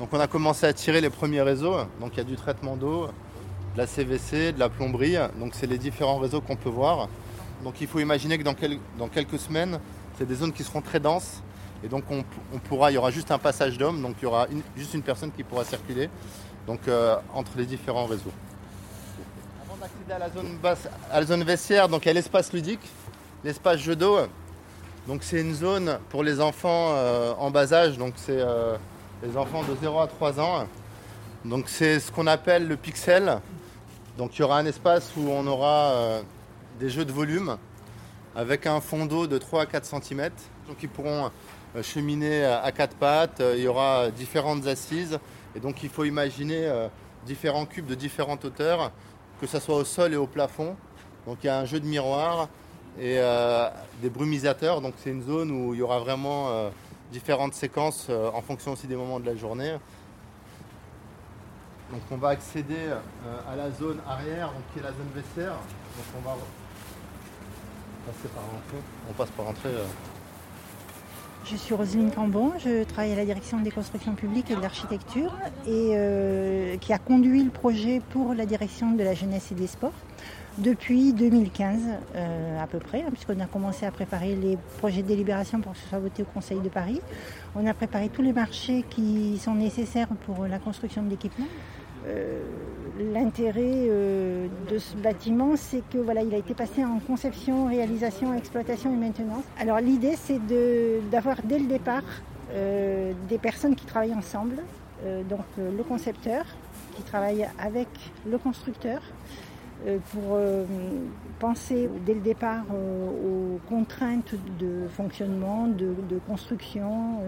Donc 0.00 0.08
on 0.12 0.18
a 0.18 0.26
commencé 0.26 0.66
à 0.66 0.72
tirer 0.72 1.00
les 1.00 1.10
premiers 1.10 1.42
réseaux. 1.42 1.76
Donc 2.00 2.12
il 2.14 2.16
y 2.18 2.20
a 2.20 2.24
du 2.24 2.34
traitement 2.34 2.76
d'eau, 2.76 3.06
de 3.06 3.78
la 3.78 3.86
CVC, 3.86 4.52
de 4.52 4.58
la 4.58 4.68
plomberie. 4.68 5.16
Donc 5.38 5.54
c'est 5.54 5.66
les 5.66 5.78
différents 5.78 6.18
réseaux 6.18 6.40
qu'on 6.40 6.56
peut 6.56 6.68
voir. 6.68 7.08
Donc 7.62 7.80
il 7.80 7.86
faut 7.86 8.00
imaginer 8.00 8.36
que 8.38 8.42
dans, 8.42 9.08
quelques 9.08 9.38
semaines, 9.38 9.78
c'est 10.18 10.26
des 10.26 10.34
zones 10.34 10.52
qui 10.52 10.64
seront 10.64 10.82
très 10.82 11.00
denses 11.00 11.42
Et 11.84 11.88
donc 11.88 12.04
on, 12.10 12.24
pourra, 12.58 12.90
il 12.90 12.94
y 12.94 12.98
aura 12.98 13.10
juste 13.10 13.30
un 13.30 13.38
passage 13.38 13.78
d'hommes, 13.78 14.02
donc 14.02 14.16
il 14.20 14.24
y 14.24 14.26
aura 14.26 14.48
juste 14.76 14.94
une 14.94 15.02
personne 15.02 15.30
qui 15.30 15.44
pourra 15.44 15.64
circuler 15.64 16.10
donc, 16.66 16.80
entre 17.32 17.52
les 17.56 17.66
différents 17.66 18.06
réseaux. 18.06 18.32
Avant 19.64 19.76
d'accéder 19.76 20.12
à 20.12 20.18
la 20.18 20.30
zone 20.30 20.58
à 21.10 21.20
la 21.20 21.26
zone 21.26 21.44
vestiaire, 21.44 21.88
donc 21.88 22.04
il 22.04 22.08
y 22.08 22.10
a 22.10 22.14
l'espace 22.14 22.52
ludique, 22.52 22.86
l'espace 23.44 23.78
jeu 23.78 23.94
d'eau. 23.96 24.18
Donc 25.06 25.22
c'est 25.22 25.40
une 25.40 25.54
zone 25.54 25.98
pour 26.08 26.22
les 26.22 26.40
enfants 26.40 26.94
en 27.38 27.50
bas 27.50 27.72
âge, 27.74 27.98
donc 27.98 28.14
c'est 28.16 28.42
les 29.22 29.36
enfants 29.36 29.62
de 29.62 29.74
0 29.80 30.00
à 30.00 30.06
3 30.06 30.40
ans. 30.40 30.66
Donc 31.44 31.68
c'est 31.68 32.00
ce 32.00 32.10
qu'on 32.10 32.26
appelle 32.26 32.66
le 32.66 32.76
pixel. 32.76 33.38
Donc 34.16 34.36
il 34.36 34.40
y 34.40 34.42
aura 34.44 34.58
un 34.58 34.66
espace 34.66 35.12
où 35.16 35.28
on 35.28 35.46
aura 35.46 35.92
euh, 35.92 36.22
des 36.80 36.88
jeux 36.88 37.04
de 37.04 37.12
volume 37.12 37.58
avec 38.34 38.66
un 38.66 38.80
fond 38.80 39.06
d'eau 39.06 39.26
de 39.26 39.36
3 39.36 39.62
à 39.62 39.66
4 39.66 39.84
cm. 40.02 40.30
Donc 40.68 40.82
ils 40.82 40.88
pourront 40.88 41.30
euh, 41.76 41.82
cheminer 41.82 42.44
à 42.44 42.72
quatre 42.72 42.96
pattes, 42.96 43.42
il 43.56 43.62
y 43.62 43.68
aura 43.68 44.10
différentes 44.10 44.66
assises 44.66 45.18
et 45.54 45.60
donc 45.60 45.82
il 45.82 45.90
faut 45.90 46.04
imaginer 46.04 46.66
euh, 46.66 46.88
différents 47.26 47.66
cubes 47.66 47.86
de 47.86 47.94
différentes 47.94 48.44
hauteurs, 48.44 48.90
que 49.40 49.46
ce 49.46 49.60
soit 49.60 49.76
au 49.76 49.84
sol 49.84 50.14
et 50.14 50.16
au 50.16 50.26
plafond. 50.26 50.76
Donc 51.26 51.38
il 51.42 51.48
y 51.48 51.50
a 51.50 51.58
un 51.58 51.66
jeu 51.66 51.80
de 51.80 51.86
miroir 51.86 52.48
et 53.00 53.20
des 54.02 54.10
brumisateurs. 54.10 54.80
Donc 54.80 54.94
c'est 54.98 55.10
une 55.10 55.22
zone 55.22 55.50
où 55.50 55.74
il 55.74 55.80
y 55.80 55.82
aura 55.82 55.98
vraiment 55.98 56.70
différentes 57.12 57.54
séquences 57.54 58.08
en 58.10 58.40
fonction 58.42 58.72
aussi 58.72 58.86
des 58.86 58.96
moments 58.96 59.20
de 59.20 59.26
la 59.26 59.36
journée. 59.36 59.76
Donc 61.94 62.00
on 62.10 62.16
va 62.16 62.30
accéder 62.30 62.74
euh, 62.88 63.52
à 63.52 63.56
la 63.56 63.70
zone 63.70 63.98
arrière, 64.08 64.50
qui 64.72 64.80
est 64.80 64.82
la 64.82 64.88
zone 64.88 65.06
vestiaire. 65.14 65.52
Donc 65.52 66.06
on 66.18 66.28
va 66.28 66.36
passer 68.06 68.28
par 68.34 68.42
l'entrée. 68.42 68.82
On 69.08 69.12
passe 69.12 69.30
par 69.30 69.44
l'entrée. 69.44 69.68
Euh. 69.68 69.86
Je 71.44 71.56
suis 71.56 71.74
Roselyne 71.74 72.10
Cambon, 72.10 72.52
je 72.58 72.84
travaille 72.84 73.12
à 73.12 73.16
la 73.16 73.24
direction 73.26 73.60
des 73.60 73.70
constructions 73.70 74.14
publiques 74.14 74.50
et 74.50 74.56
de 74.56 74.62
l'architecture 74.62 75.30
et 75.66 75.90
euh, 75.92 76.78
qui 76.78 76.92
a 76.94 76.98
conduit 76.98 77.44
le 77.44 77.50
projet 77.50 78.00
pour 78.10 78.32
la 78.32 78.46
direction 78.46 78.92
de 78.92 79.02
la 79.04 79.12
jeunesse 79.12 79.52
et 79.52 79.54
des 79.54 79.66
sports 79.66 79.92
depuis 80.58 81.12
2015 81.12 81.80
à 82.60 82.66
peu 82.66 82.78
près, 82.78 83.02
hein, 83.02 83.10
puisqu'on 83.12 83.40
a 83.40 83.46
commencé 83.46 83.86
à 83.86 83.90
préparer 83.90 84.34
les 84.36 84.56
projets 84.78 85.02
de 85.02 85.08
délibération 85.08 85.60
pour 85.60 85.72
que 85.72 85.78
ce 85.78 85.88
soit 85.88 85.98
voté 85.98 86.22
au 86.22 86.26
Conseil 86.26 86.60
de 86.60 86.68
Paris. 86.68 87.00
On 87.56 87.66
a 87.66 87.74
préparé 87.74 88.08
tous 88.08 88.22
les 88.22 88.32
marchés 88.32 88.84
qui 88.88 89.38
sont 89.38 89.54
nécessaires 89.54 90.08
pour 90.26 90.46
la 90.46 90.58
construction 90.58 91.02
de 91.02 91.10
l'équipement. 91.10 91.46
Euh, 92.06 92.42
l'intérêt 93.12 93.62
euh, 93.64 94.46
de 94.70 94.78
ce 94.78 94.94
bâtiment, 94.96 95.56
c'est 95.56 95.82
que 95.88 95.98
voilà, 95.98 96.22
il 96.22 96.34
a 96.34 96.38
été 96.38 96.54
passé 96.54 96.84
en 96.84 96.98
conception, 96.98 97.66
réalisation, 97.66 98.34
exploitation 98.34 98.92
et 98.92 98.96
maintenance. 98.96 99.44
Alors 99.58 99.80
l'idée, 99.80 100.16
c'est 100.16 100.40
d'avoir 101.10 101.36
dès 101.42 101.58
le 101.58 101.66
départ 101.66 102.02
euh, 102.52 103.12
des 103.28 103.38
personnes 103.38 103.74
qui 103.74 103.86
travaillent 103.86 104.14
ensemble, 104.14 104.56
donc 105.28 105.44
le 105.58 105.82
concepteur 105.82 106.46
qui 106.96 107.02
travaille 107.02 107.46
avec 107.58 107.88
le 108.26 108.38
constructeur, 108.38 109.00
euh, 109.00 109.43
pour 110.12 110.22
euh, 110.32 110.64
penser 111.38 111.90
dès 112.06 112.14
le 112.14 112.20
départ 112.20 112.64
euh, 112.72 113.08
aux 113.08 113.58
contraintes 113.68 114.34
de 114.58 114.88
fonctionnement, 114.88 115.66
de, 115.66 115.94
construction. 116.26 117.20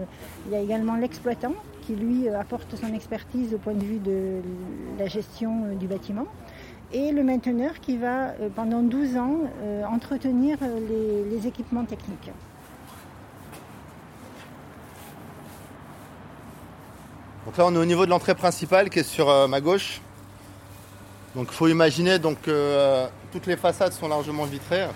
Il 0.47 0.53
y 0.53 0.55
a 0.55 0.59
également 0.59 0.95
l'exploitant 0.95 1.53
qui 1.81 1.95
lui 1.95 2.29
apporte 2.29 2.75
son 2.75 2.93
expertise 2.93 3.53
au 3.53 3.57
point 3.57 3.73
de 3.73 3.83
vue 3.83 3.99
de 3.99 4.41
la 4.97 5.07
gestion 5.07 5.75
du 5.75 5.87
bâtiment. 5.87 6.25
Et 6.93 7.11
le 7.11 7.23
mainteneur 7.23 7.79
qui 7.81 7.97
va 7.97 8.33
pendant 8.55 8.81
12 8.81 9.17
ans 9.17 9.39
entretenir 9.91 10.57
les 11.29 11.47
équipements 11.47 11.83
techniques. 11.83 12.31
Donc 17.45 17.57
là 17.57 17.65
on 17.67 17.75
est 17.75 17.77
au 17.77 17.85
niveau 17.85 18.05
de 18.05 18.09
l'entrée 18.09 18.35
principale 18.35 18.89
qui 18.89 18.99
est 18.99 19.03
sur 19.03 19.47
ma 19.47 19.59
gauche. 19.61 20.01
Donc 21.37 21.49
il 21.51 21.53
faut 21.55 21.67
imaginer 21.67 22.17
donc, 22.17 22.47
euh, 22.47 23.05
toutes 23.31 23.45
les 23.45 23.57
façades 23.57 23.93
sont 23.93 24.07
largement 24.07 24.45
vitrées. 24.45 24.87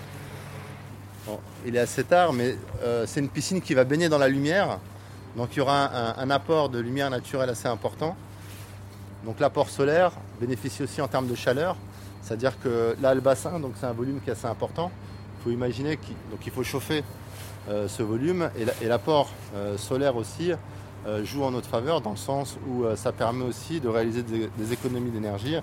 il 1.64 1.76
est 1.76 1.78
assez 1.78 2.02
tard, 2.02 2.32
mais 2.32 2.56
euh, 2.82 3.04
c'est 3.06 3.20
une 3.20 3.28
piscine 3.28 3.60
qui 3.60 3.74
va 3.74 3.84
baigner 3.84 4.08
dans 4.08 4.18
la 4.18 4.26
lumière. 4.26 4.80
Donc 5.36 5.50
il 5.52 5.58
y 5.58 5.60
aura 5.60 6.18
un, 6.20 6.30
apport 6.30 6.68
de 6.68 6.80
lumière 6.80 7.10
naturelle 7.10 7.48
assez 7.48 7.68
important. 7.68 8.16
Donc 9.24 9.38
l'apport 9.38 9.70
solaire 9.70 10.10
bénéficie 10.40 10.82
aussi 10.82 11.00
en 11.00 11.06
termes 11.06 11.28
de 11.28 11.36
chaleur. 11.36 11.76
C'est-à-dire 12.22 12.58
que 12.60 12.96
là, 13.00 13.14
le 13.14 13.20
bassin, 13.20 13.60
donc 13.60 13.74
c'est 13.78 13.86
un 13.86 13.92
volume 13.92 14.20
qui 14.20 14.30
est 14.30 14.32
assez 14.32 14.48
important. 14.48 14.90
Il 15.38 15.44
faut 15.44 15.50
imaginer 15.50 15.96
qu'il 15.96 16.52
faut 16.52 16.64
chauffer 16.64 17.04
euh, 17.68 17.86
ce 17.86 18.02
volume 18.02 18.50
et 18.80 18.88
l'apport 18.88 19.30
solaire 19.76 20.16
aussi 20.16 20.50
joue 21.22 21.44
en 21.44 21.52
notre 21.52 21.68
faveur 21.68 22.00
dans 22.00 22.10
le 22.10 22.16
sens 22.16 22.56
où 22.68 22.84
ça 22.96 23.12
permet 23.12 23.44
aussi 23.44 23.80
de 23.80 23.88
réaliser 23.88 24.22
des 24.22 24.72
économies 24.72 25.10
d'énergie. 25.10 25.56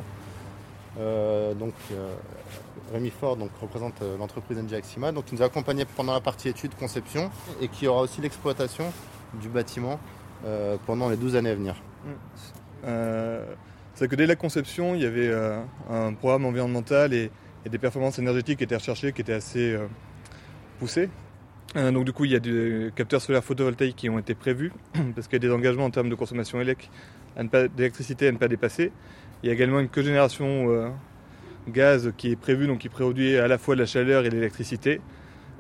Euh, 0.97 1.53
donc, 1.53 1.73
euh, 1.91 2.13
Rémi 2.91 3.11
Ford 3.11 3.37
donc, 3.37 3.51
représente 3.61 4.01
euh, 4.01 4.17
l'entreprise 4.17 4.57
NG 4.57 4.81
donc, 5.13 5.25
qui 5.25 5.35
nous 5.35 5.41
a 5.41 5.45
accompagnés 5.45 5.85
pendant 5.85 6.13
la 6.13 6.21
partie 6.21 6.49
études 6.49 6.73
conception 6.75 7.29
et 7.61 7.67
qui 7.67 7.87
aura 7.87 8.01
aussi 8.01 8.21
l'exploitation 8.21 8.91
du 9.41 9.49
bâtiment 9.49 9.99
pendant 10.85 11.09
les 11.09 11.17
12 11.17 11.35
années 11.35 11.49
à 11.49 11.55
venir. 11.55 11.75
c'est 13.93 14.07
que 14.07 14.15
dès 14.15 14.25
la 14.25 14.37
conception, 14.37 14.95
il 14.95 15.01
y 15.01 15.05
avait 15.05 15.31
un 15.89 16.13
programme 16.13 16.45
environnemental 16.45 17.13
et, 17.13 17.29
des 17.69 17.77
performances 17.77 18.17
énergétiques 18.17 18.59
qui 18.59 18.63
étaient 18.63 18.77
recherchées, 18.77 19.11
qui 19.11 19.21
étaient 19.21 19.33
assez 19.33 19.77
poussées. 20.79 21.09
donc 21.75 22.05
du 22.05 22.13
coup, 22.13 22.23
il 22.23 22.31
y 22.31 22.35
a 22.35 22.39
des 22.39 22.91
capteurs 22.95 23.21
solaires 23.21 23.43
photovoltaïques 23.43 23.97
qui 23.97 24.09
ont 24.09 24.17
été 24.17 24.33
prévus, 24.33 24.71
parce 25.15 25.27
qu'il 25.27 25.43
y 25.43 25.45
a 25.45 25.47
des 25.49 25.53
engagements 25.53 25.85
en 25.85 25.91
termes 25.91 26.09
de 26.09 26.15
consommation 26.15 26.57
d'électricité 27.75 28.29
à 28.29 28.31
ne 28.31 28.37
pas 28.37 28.47
dépasser. 28.47 28.91
Il 29.41 29.47
y 29.47 29.49
a 29.49 29.53
également 29.53 29.79
une 29.79 29.87
cogénération 29.87 30.69
euh, 30.69 30.89
gaz 31.69 32.11
qui 32.17 32.31
est 32.31 32.35
prévue, 32.35 32.67
donc 32.67 32.79
qui 32.79 32.89
produit 32.89 33.37
à 33.37 33.47
la 33.47 33.57
fois 33.57 33.75
de 33.75 33.79
la 33.79 33.85
chaleur 33.85 34.25
et 34.25 34.29
de 34.29 34.35
l'électricité. 34.35 34.99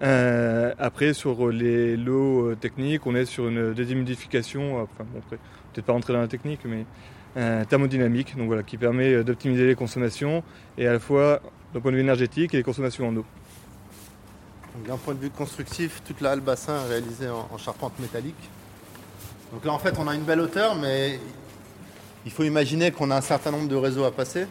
Euh, 0.01 0.73
après, 0.77 1.13
sur 1.13 1.49
les 1.49 1.95
lots 1.95 2.49
euh, 2.49 2.55
techniques, 2.55 3.07
on 3.07 3.15
est 3.15 3.23
sur 3.25 3.47
une 3.47 3.73
déshumidification, 3.73 4.81
enfin, 4.81 5.05
bon, 5.13 5.21
peut-être 5.29 5.85
pas 5.85 5.93
rentrer 5.93 6.11
dans 6.13 6.19
la 6.19 6.27
technique, 6.27 6.61
mais 6.65 6.85
thermodynamique, 7.69 8.35
donc 8.35 8.47
voilà, 8.47 8.63
qui 8.63 8.75
permet 8.75 9.23
d'optimiser 9.23 9.65
les 9.65 9.75
consommations 9.75 10.43
et 10.77 10.87
à 10.87 10.93
la 10.93 10.99
fois 10.99 11.41
d'un 11.73 11.79
point 11.79 11.91
de 11.91 11.95
vue 11.95 12.01
énergétique 12.01 12.53
et 12.53 12.57
les 12.57 12.63
consommations 12.63 13.07
en 13.07 13.15
eau. 13.15 13.25
D'un 14.85 14.97
point 14.97 15.13
de 15.13 15.19
vue 15.19 15.29
constructif, 15.29 16.01
toute 16.05 16.19
la 16.19 16.31
halle 16.31 16.41
bassin 16.41 16.75
est 16.85 16.89
réalisée 16.89 17.29
en, 17.29 17.47
en 17.49 17.57
charpente 17.57 17.97
métallique. 17.99 18.49
Donc 19.53 19.63
là, 19.63 19.71
en 19.71 19.79
fait, 19.79 19.95
on 19.99 20.07
a 20.07 20.15
une 20.15 20.23
belle 20.23 20.41
hauteur, 20.41 20.75
mais 20.75 21.19
il 22.25 22.31
faut 22.31 22.43
imaginer 22.43 22.91
qu'on 22.91 23.11
a 23.11 23.15
un 23.17 23.21
certain 23.21 23.51
nombre 23.51 23.67
de 23.67 23.75
réseaux 23.75 24.03
à 24.03 24.11
passer, 24.11 24.45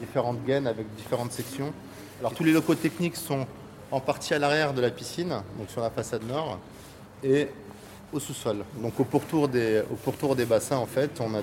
différentes 0.00 0.44
gaines 0.44 0.66
avec 0.66 0.86
différentes 0.96 1.32
sections. 1.32 1.72
Alors 2.20 2.34
tous 2.34 2.44
les 2.44 2.52
locaux 2.52 2.74
techniques 2.74 3.16
sont 3.16 3.46
en 3.90 4.00
partie 4.00 4.34
à 4.34 4.38
l'arrière 4.38 4.74
de 4.74 4.80
la 4.80 4.90
piscine, 4.90 5.30
donc 5.58 5.70
sur 5.70 5.80
la 5.80 5.90
façade 5.90 6.26
nord, 6.26 6.58
et 7.22 7.48
au 8.12 8.20
sous-sol. 8.20 8.64
Donc 8.82 8.98
au 9.00 9.04
pourtour 9.04 9.48
des, 9.48 10.44
bassins, 10.46 10.76
en 10.76 10.86
fait, 10.86 11.20
on 11.20 11.34
a 11.34 11.40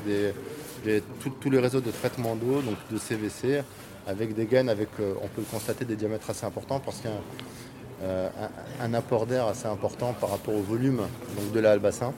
tous 1.41 1.50
les 1.50 1.60
réseaux 1.60 1.81
de 1.81 1.91
traitement 1.91 2.36
d'eau, 2.36 2.62
donc 2.62 2.77
de 2.91 2.98
CVC, 2.98 3.63
avec 4.07 4.36
des 4.36 4.45
gaines, 4.45 4.69
avec, 4.69 4.89
euh, 5.00 5.13
on 5.22 5.27
peut 5.27 5.41
le 5.41 5.51
constater, 5.51 5.84
des 5.84 5.95
diamètres 5.95 6.29
assez 6.29 6.45
importants 6.45 6.79
parce 6.79 6.98
qu'il 6.98 7.10
y 7.10 7.13
a 7.13 7.17
un, 8.84 8.93
euh, 8.93 8.98
apport 8.98 9.25
d'air 9.25 9.48
assez 9.48 9.65
important 9.65 10.13
par 10.13 10.29
rapport 10.29 10.53
au 10.53 10.62
volume 10.62 11.01
donc, 11.36 11.51
de 11.51 11.60
la 11.60 11.77
bassin. 11.79 12.13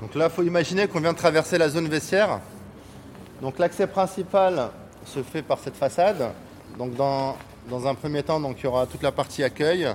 Donc 0.00 0.14
là, 0.14 0.26
il 0.26 0.30
faut 0.30 0.42
imaginer 0.42 0.88
qu'on 0.88 1.00
vient 1.00 1.12
de 1.12 1.18
traverser 1.18 1.56
la 1.56 1.68
zone 1.68 1.88
vestiaire. 1.88 2.40
Donc 3.40 3.58
l'accès 3.58 3.86
principal 3.86 4.70
se 5.06 5.22
fait 5.22 5.42
par 5.42 5.58
cette 5.58 5.76
façade. 5.76 6.32
Donc 6.78 6.94
dans, 6.94 7.36
un 7.86 7.94
premier 7.94 8.22
temps, 8.22 8.38
donc, 8.38 8.56
il 8.60 8.64
y 8.64 8.66
aura 8.66 8.86
toute 8.86 9.02
la 9.02 9.12
partie 9.12 9.42
accueil, 9.42 9.88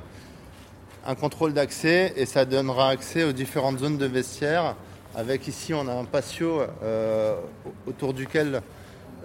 un 1.05 1.15
contrôle 1.15 1.53
d'accès 1.53 2.13
et 2.15 2.25
ça 2.25 2.46
donnera 2.46 2.89
accès 2.89 3.24
aux 3.24 3.31
différentes 3.31 3.79
zones 3.79 3.98
de 3.98 4.05
vestiaire. 4.05 4.75
Avec 5.15 5.48
ici, 5.48 5.74
on 5.74 5.88
a 5.88 5.93
un 5.93 6.05
patio 6.05 6.62
euh, 6.84 7.36
autour 7.88 8.13
duquel 8.13 8.62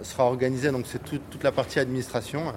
sera 0.03 0.25
organisé, 0.25 0.71
donc 0.71 0.85
c'est 0.85 1.03
toute 1.03 1.43
la 1.43 1.51
partie 1.51 1.79
administration. 1.79 2.53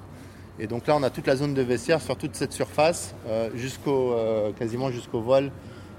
Et 0.58 0.66
donc 0.66 0.86
là, 0.86 0.96
on 0.96 1.02
a 1.02 1.08
toute 1.08 1.26
la 1.26 1.36
zone 1.36 1.54
de 1.54 1.62
vestiaire 1.62 2.02
sur 2.02 2.16
toute 2.16 2.34
cette 2.34 2.52
surface, 2.52 3.14
euh, 3.26 3.48
jusqu'au, 3.54 4.12
euh, 4.12 4.52
quasiment 4.52 4.90
jusqu'aux 4.90 5.22
voiles 5.22 5.50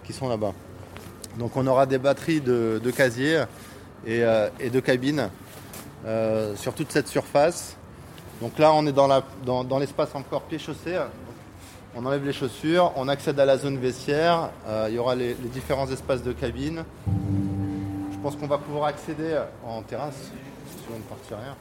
qui 0.03 0.13
sont 0.13 0.29
là-bas. 0.29 0.53
Donc 1.37 1.55
on 1.55 1.65
aura 1.67 1.85
des 1.85 1.97
batteries 1.97 2.41
de, 2.41 2.91
casiers 2.95 3.43
euh, 4.07 4.49
et, 4.59 4.69
de 4.69 4.79
cabines 4.79 5.29
euh, 6.05 6.55
sur 6.55 6.73
toute 6.73 6.91
cette 6.91 7.07
surface. 7.07 7.75
Donc 8.41 8.57
là 8.59 8.71
on 8.73 8.85
est 8.85 8.91
dans, 8.91 9.79
l'espace 9.79 10.13
encore 10.15 10.43
pied-chaussée. 10.43 10.99
On 11.95 12.05
enlève 12.05 12.25
les 12.25 12.33
chaussures, 12.33 12.93
on 12.95 13.09
accède 13.09 13.37
à 13.39 13.45
la 13.45 13.57
zone 13.57 13.77
vestiaire, 13.77 14.49
euh, 14.65 14.87
il 14.89 14.95
y 14.95 14.97
aura 14.97 15.13
les, 15.13 15.33
différents 15.33 15.89
espaces 15.89 16.23
de 16.23 16.31
cabine. 16.31 16.83
Je 17.05 18.17
pense 18.23 18.35
qu'on 18.35 18.47
va 18.47 18.57
pouvoir 18.57 18.85
accéder 18.85 19.37
en 19.67 19.81
terrasse 19.81 20.31
sur 20.85 20.95
une 20.95 21.01
partie 21.01 21.33
arrière. 21.33 21.55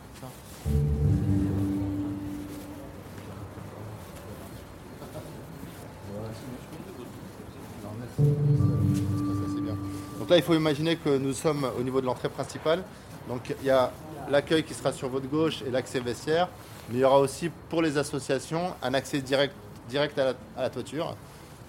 Donc 10.21 10.29
là, 10.29 10.37
il 10.37 10.43
faut 10.43 10.55
imaginer 10.55 10.97
que 10.97 11.17
nous 11.17 11.33
sommes 11.33 11.67
au 11.79 11.83
niveau 11.83 12.03
de 12.03 12.07
l'entrée 12.07 12.29
principale. 12.29 12.83
Donc 13.27 13.55
il 13.63 13.67
y 13.67 13.71
a 13.71 13.91
l'accueil 14.31 14.63
qui 14.63 14.75
sera 14.75 14.93
sur 14.93 15.09
votre 15.09 15.27
gauche 15.27 15.63
et 15.67 15.71
l'accès 15.71 15.99
vestiaire. 15.99 16.47
Mais 16.91 16.97
il 16.99 17.01
y 17.01 17.05
aura 17.05 17.19
aussi 17.21 17.51
pour 17.71 17.81
les 17.81 17.97
associations 17.97 18.75
un 18.83 18.93
accès 18.93 19.23
direct, 19.23 19.55
direct 19.89 20.19
à, 20.19 20.35
la, 20.59 20.69
toiture. 20.69 21.17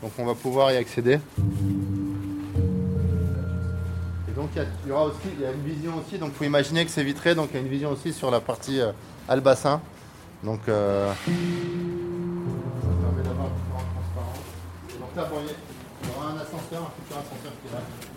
Donc 0.03 0.11
on 0.17 0.25
va 0.25 0.35
pouvoir 0.35 0.73
y 0.73 0.75
accéder. 0.75 1.19
Et 4.27 4.33
donc 4.35 4.49
il 4.53 4.89
y, 4.89 4.91
aura 4.91 5.05
aussi 5.05 5.17
il 5.33 5.43
y 5.43 5.45
a 5.45 5.53
une 5.53 5.63
vision 5.63 5.93
aussi. 5.97 6.17
Donc 6.17 6.31
il 6.33 6.35
faut 6.35 6.43
imaginer 6.43 6.83
que 6.83 6.91
c'est 6.91 7.05
vitré. 7.05 7.33
Donc 7.35 7.51
il 7.51 7.55
y 7.55 7.57
a 7.59 7.61
une 7.61 7.69
vision 7.71 7.91
aussi 7.91 8.11
sur 8.11 8.29
la 8.31 8.41
partie 8.41 8.81
euh, 8.81 8.91
albassin. 9.29 9.79
Donc 10.43 10.59
euh, 10.67 11.07
ça 11.07 11.21
permet 13.01 13.23
d'avoir 13.23 13.47
Donc 14.99 15.15
là, 15.15 15.29
il 16.03 16.09
y 16.09 16.11
aura 16.17 16.31
un 16.31 16.35
ascenseur, 16.35 16.81
un 16.81 16.91
futur 17.01 17.17
ascenseur 17.17 17.53
qui 17.61 17.69
est 17.69 17.75
là. 17.75 18.10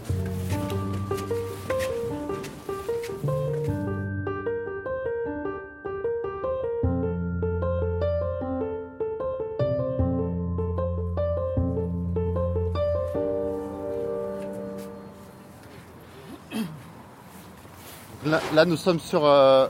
Là, 18.54 18.64
nous 18.64 18.76
sommes 18.76 19.00
sur 19.00 19.24
euh, 19.24 19.66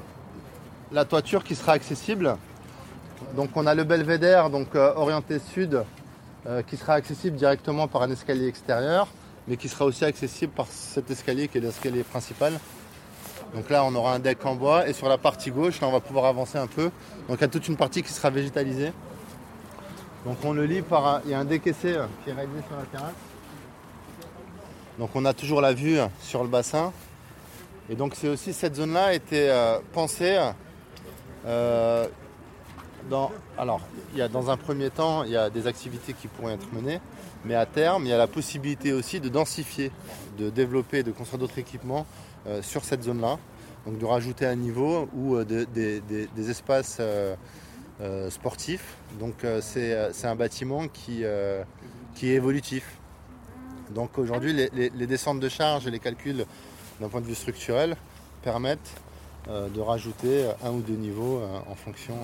la 0.92 1.06
toiture 1.06 1.42
qui 1.42 1.54
sera 1.54 1.72
accessible. 1.72 2.36
Donc 3.34 3.48
on 3.54 3.66
a 3.66 3.74
le 3.74 3.82
belvédère 3.82 4.50
donc 4.50 4.74
euh, 4.74 4.92
orienté 4.94 5.38
sud 5.38 5.82
euh, 6.46 6.60
qui 6.60 6.76
sera 6.76 6.92
accessible 6.92 7.34
directement 7.34 7.88
par 7.88 8.02
un 8.02 8.10
escalier 8.10 8.46
extérieur, 8.46 9.08
mais 9.48 9.56
qui 9.56 9.70
sera 9.70 9.86
aussi 9.86 10.04
accessible 10.04 10.52
par 10.52 10.66
cet 10.66 11.10
escalier 11.10 11.48
qui 11.48 11.56
est 11.56 11.60
l'escalier 11.62 12.02
principal. 12.02 12.60
Donc 13.54 13.70
là 13.70 13.84
on 13.84 13.94
aura 13.94 14.12
un 14.12 14.18
deck 14.18 14.44
en 14.44 14.54
bois 14.54 14.86
et 14.86 14.92
sur 14.92 15.08
la 15.08 15.16
partie 15.16 15.50
gauche 15.50 15.80
là 15.80 15.88
on 15.88 15.92
va 15.92 16.00
pouvoir 16.00 16.26
avancer 16.26 16.58
un 16.58 16.66
peu. 16.66 16.90
Donc 17.28 17.38
il 17.38 17.40
y 17.40 17.44
a 17.44 17.48
toute 17.48 17.66
une 17.68 17.78
partie 17.78 18.02
qui 18.02 18.12
sera 18.12 18.28
végétalisée. 18.28 18.92
Donc 20.26 20.36
on 20.44 20.52
le 20.52 20.66
lit 20.66 20.82
par 20.82 21.06
un, 21.06 21.22
il 21.24 21.30
y 21.30 21.34
a 21.34 21.38
un 21.38 21.46
décaissé 21.46 21.96
qui 22.22 22.30
est 22.30 22.34
réalisé 22.34 22.60
sur 22.68 22.76
la 22.76 22.84
terrasse. 22.84 23.14
Donc 24.98 25.08
on 25.14 25.24
a 25.24 25.32
toujours 25.32 25.62
la 25.62 25.72
vue 25.72 25.96
sur 26.20 26.42
le 26.42 26.50
bassin. 26.50 26.92
Et 27.90 27.96
donc 27.96 28.14
c'est 28.14 28.28
aussi 28.28 28.52
cette 28.52 28.76
zone-là 28.76 29.06
a 29.06 29.12
été 29.12 29.50
euh, 29.50 29.78
pensée 29.92 30.38
euh, 31.46 32.06
dans. 33.10 33.30
Alors, 33.58 33.80
il 34.12 34.18
y 34.18 34.22
a 34.22 34.28
dans 34.28 34.50
un 34.50 34.56
premier 34.56 34.88
temps, 34.88 35.24
il 35.24 35.32
y 35.32 35.36
a 35.36 35.50
des 35.50 35.66
activités 35.66 36.14
qui 36.14 36.28
pourraient 36.28 36.54
être 36.54 36.72
menées, 36.72 37.00
mais 37.44 37.54
à 37.54 37.66
terme, 37.66 38.04
il 38.06 38.08
y 38.08 38.12
a 38.12 38.16
la 38.16 38.26
possibilité 38.26 38.94
aussi 38.94 39.20
de 39.20 39.28
densifier, 39.28 39.90
de 40.38 40.48
développer, 40.48 41.02
de 41.02 41.12
construire 41.12 41.40
d'autres 41.40 41.58
équipements 41.58 42.06
euh, 42.46 42.62
sur 42.62 42.84
cette 42.84 43.02
zone-là. 43.02 43.38
Donc 43.84 43.98
de 43.98 44.06
rajouter 44.06 44.46
un 44.46 44.56
niveau 44.56 45.10
ou 45.14 45.44
des 45.44 46.48
espaces 46.48 47.02
sportifs. 48.30 48.96
Donc 49.20 49.44
c'est 49.60 50.24
un 50.24 50.34
bâtiment 50.34 50.88
qui, 50.88 51.22
est 51.22 51.66
évolutif. 52.22 52.96
Donc 53.90 54.16
aujourd'hui, 54.16 54.54
les, 54.54 54.70
les 54.88 55.06
descentes 55.06 55.38
de 55.38 55.50
charge 55.50 55.86
et 55.86 55.90
les 55.90 55.98
calculs 55.98 56.46
d'un 57.00 57.08
point 57.08 57.20
de 57.20 57.26
vue 57.26 57.34
structurel, 57.34 57.96
permettent 58.42 58.94
euh, 59.48 59.68
de 59.68 59.80
rajouter 59.80 60.48
un 60.64 60.70
ou 60.70 60.80
deux 60.80 60.94
niveaux 60.94 61.38
euh, 61.38 61.58
en 61.70 61.74
fonction 61.74 62.14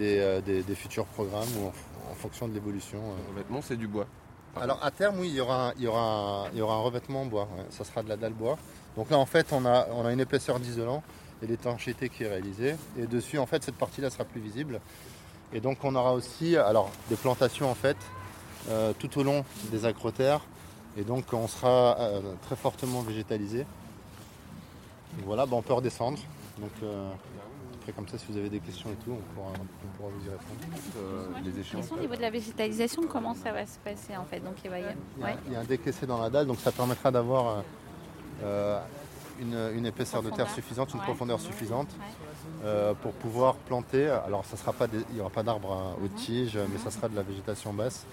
euh, 0.00 0.40
des, 0.40 0.74
futurs 0.74 1.04
programmes 1.04 1.48
ou 1.60 1.66
en, 1.66 2.14
fonction 2.14 2.48
de 2.48 2.54
l'évolution. 2.54 2.98
Le 2.98 3.32
revêtement, 3.32 3.60
c'est 3.60 3.76
du 3.76 3.86
bois. 3.86 4.06
Alors 4.56 4.82
à 4.82 4.90
terme, 4.90 5.18
oui, 5.20 5.28
il 5.28 5.34
y 5.34 5.40
aura, 5.40 5.72
il 5.76 5.82
y 5.82 5.86
aura, 5.86 6.46
il 6.52 6.58
y 6.58 6.62
aura 6.62 6.76
un 6.76 6.80
revêtement 6.80 7.22
en 7.22 7.26
bois. 7.26 7.48
Ça 7.68 7.84
sera 7.84 8.02
de 8.02 8.08
la 8.08 8.16
dalle 8.16 8.32
bois. 8.32 8.56
Donc 8.96 9.10
là, 9.10 9.18
en 9.18 9.26
fait, 9.26 9.52
on 9.52 9.66
a, 9.66 9.86
on 9.92 10.06
a 10.06 10.12
une 10.12 10.20
épaisseur 10.20 10.60
d'isolant 10.60 11.02
et 11.42 11.46
l'étanchéité 11.46 12.08
qui 12.08 12.24
est 12.24 12.28
réalisée. 12.28 12.76
Et 12.98 13.06
dessus, 13.06 13.38
en 13.38 13.46
fait, 13.46 13.62
cette 13.62 13.76
partie-là 13.76 14.08
sera 14.08 14.24
plus 14.24 14.40
visible. 14.40 14.80
Et 15.52 15.60
donc, 15.60 15.78
on 15.84 15.94
aura 15.94 16.14
aussi, 16.14 16.56
alors, 16.56 16.90
des 17.10 17.16
plantations 17.16 17.70
en 17.70 17.74
fait, 17.74 17.96
tout 18.98 19.18
au 19.18 19.22
long 19.22 19.44
des 19.70 19.84
acrotères. 19.84 20.40
Et 20.96 21.02
donc, 21.02 21.32
on 21.32 21.48
sera 21.48 21.98
très 22.42 22.56
fortement 22.56 23.02
végétalisé 23.02 23.66
voilà, 25.24 25.46
bah, 25.46 25.56
on 25.56 25.62
peut 25.62 25.74
redescendre. 25.74 26.18
Donc, 26.58 26.70
euh, 26.82 27.10
après, 27.80 27.92
comme 27.92 28.08
ça, 28.08 28.18
si 28.18 28.26
vous 28.30 28.38
avez 28.38 28.48
des 28.48 28.60
questions 28.60 28.90
et 28.90 29.04
tout, 29.04 29.12
on 29.12 29.34
pourra, 29.34 30.10
vous 30.10 30.26
y 30.26 30.30
répondre. 30.30 30.82
Euh, 30.98 31.26
les 31.44 31.60
échéances. 31.60 31.90
Au 31.92 31.98
niveau 31.98 32.14
de 32.14 32.20
la 32.20 32.30
végétalisation, 32.30 33.02
comment 33.10 33.34
ça 33.34 33.52
va 33.52 33.66
se 33.66 33.78
passer 33.78 34.16
en 34.16 34.24
fait 34.24 34.40
donc, 34.40 34.54
il, 34.64 34.70
y 34.70 35.56
a, 35.56 35.60
un 35.60 35.64
décaissé 35.64 36.06
dans 36.06 36.20
la 36.20 36.30
dalle, 36.30 36.46
donc 36.46 36.58
ça 36.58 36.72
permettra 36.72 37.10
d'avoir 37.10 37.62
euh, 38.42 38.80
une, 39.40 39.86
épaisseur 39.86 40.22
de 40.22 40.30
terre 40.30 40.50
suffisante, 40.50 40.92
une 40.94 41.00
profondeur 41.00 41.40
suffisante 41.40 41.88
pour 43.02 43.12
pouvoir 43.12 43.54
planter. 43.54 44.08
Alors, 44.08 44.44
ça 44.44 44.56
sera 44.56 44.72
pas 44.72 44.86
il 45.10 45.14
n'y 45.14 45.20
aura 45.20 45.30
pas 45.30 45.42
d'arbres 45.42 45.96
aux 46.02 46.08
tiges, 46.08 46.58
mais 46.72 46.78
ça 46.78 46.90
sera 46.90 47.08
de 47.08 47.16
la 47.16 47.22
végétation 47.22 47.72
basse. 47.72 48.06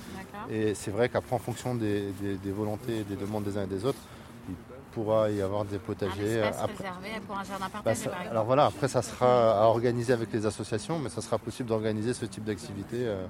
Et 0.50 0.74
c'est 0.74 0.92
vrai 0.92 1.10
qu'après, 1.10 1.36
en 1.36 1.40
fonction 1.40 1.76
des, 1.76 2.12
des 2.22 2.52
volontés 2.52 3.00
et 3.00 3.04
des 3.04 3.16
demandes 3.16 3.44
des 3.44 3.58
uns 3.58 3.64
et 3.64 3.68
des 3.68 3.86
autres, 3.86 4.00
pourra 4.92 5.30
y 5.30 5.42
avoir 5.42 5.66
des 5.66 5.80
potagers. 5.80 6.42
Un 6.44 6.48
après, 6.48 6.86
pour 7.28 7.38
un 7.38 7.44
jardin 7.44 7.66
bah, 7.66 7.82
partagé, 7.84 8.10
alors 8.30 8.46
voilà, 8.46 8.66
après 8.66 8.88
ça 8.88 9.02
sera 9.02 9.64
à 9.64 9.66
organiser 9.66 10.14
avec 10.14 10.32
les 10.34 10.46
associations, 10.46 11.00
mais 11.00 11.10
ça 11.10 11.22
sera 11.22 11.38
possible 11.38 11.70
d'organiser 11.70 12.14
ce 12.14 12.26
type 12.26 12.44
d'activité 12.44 12.98
euh, 13.00 13.26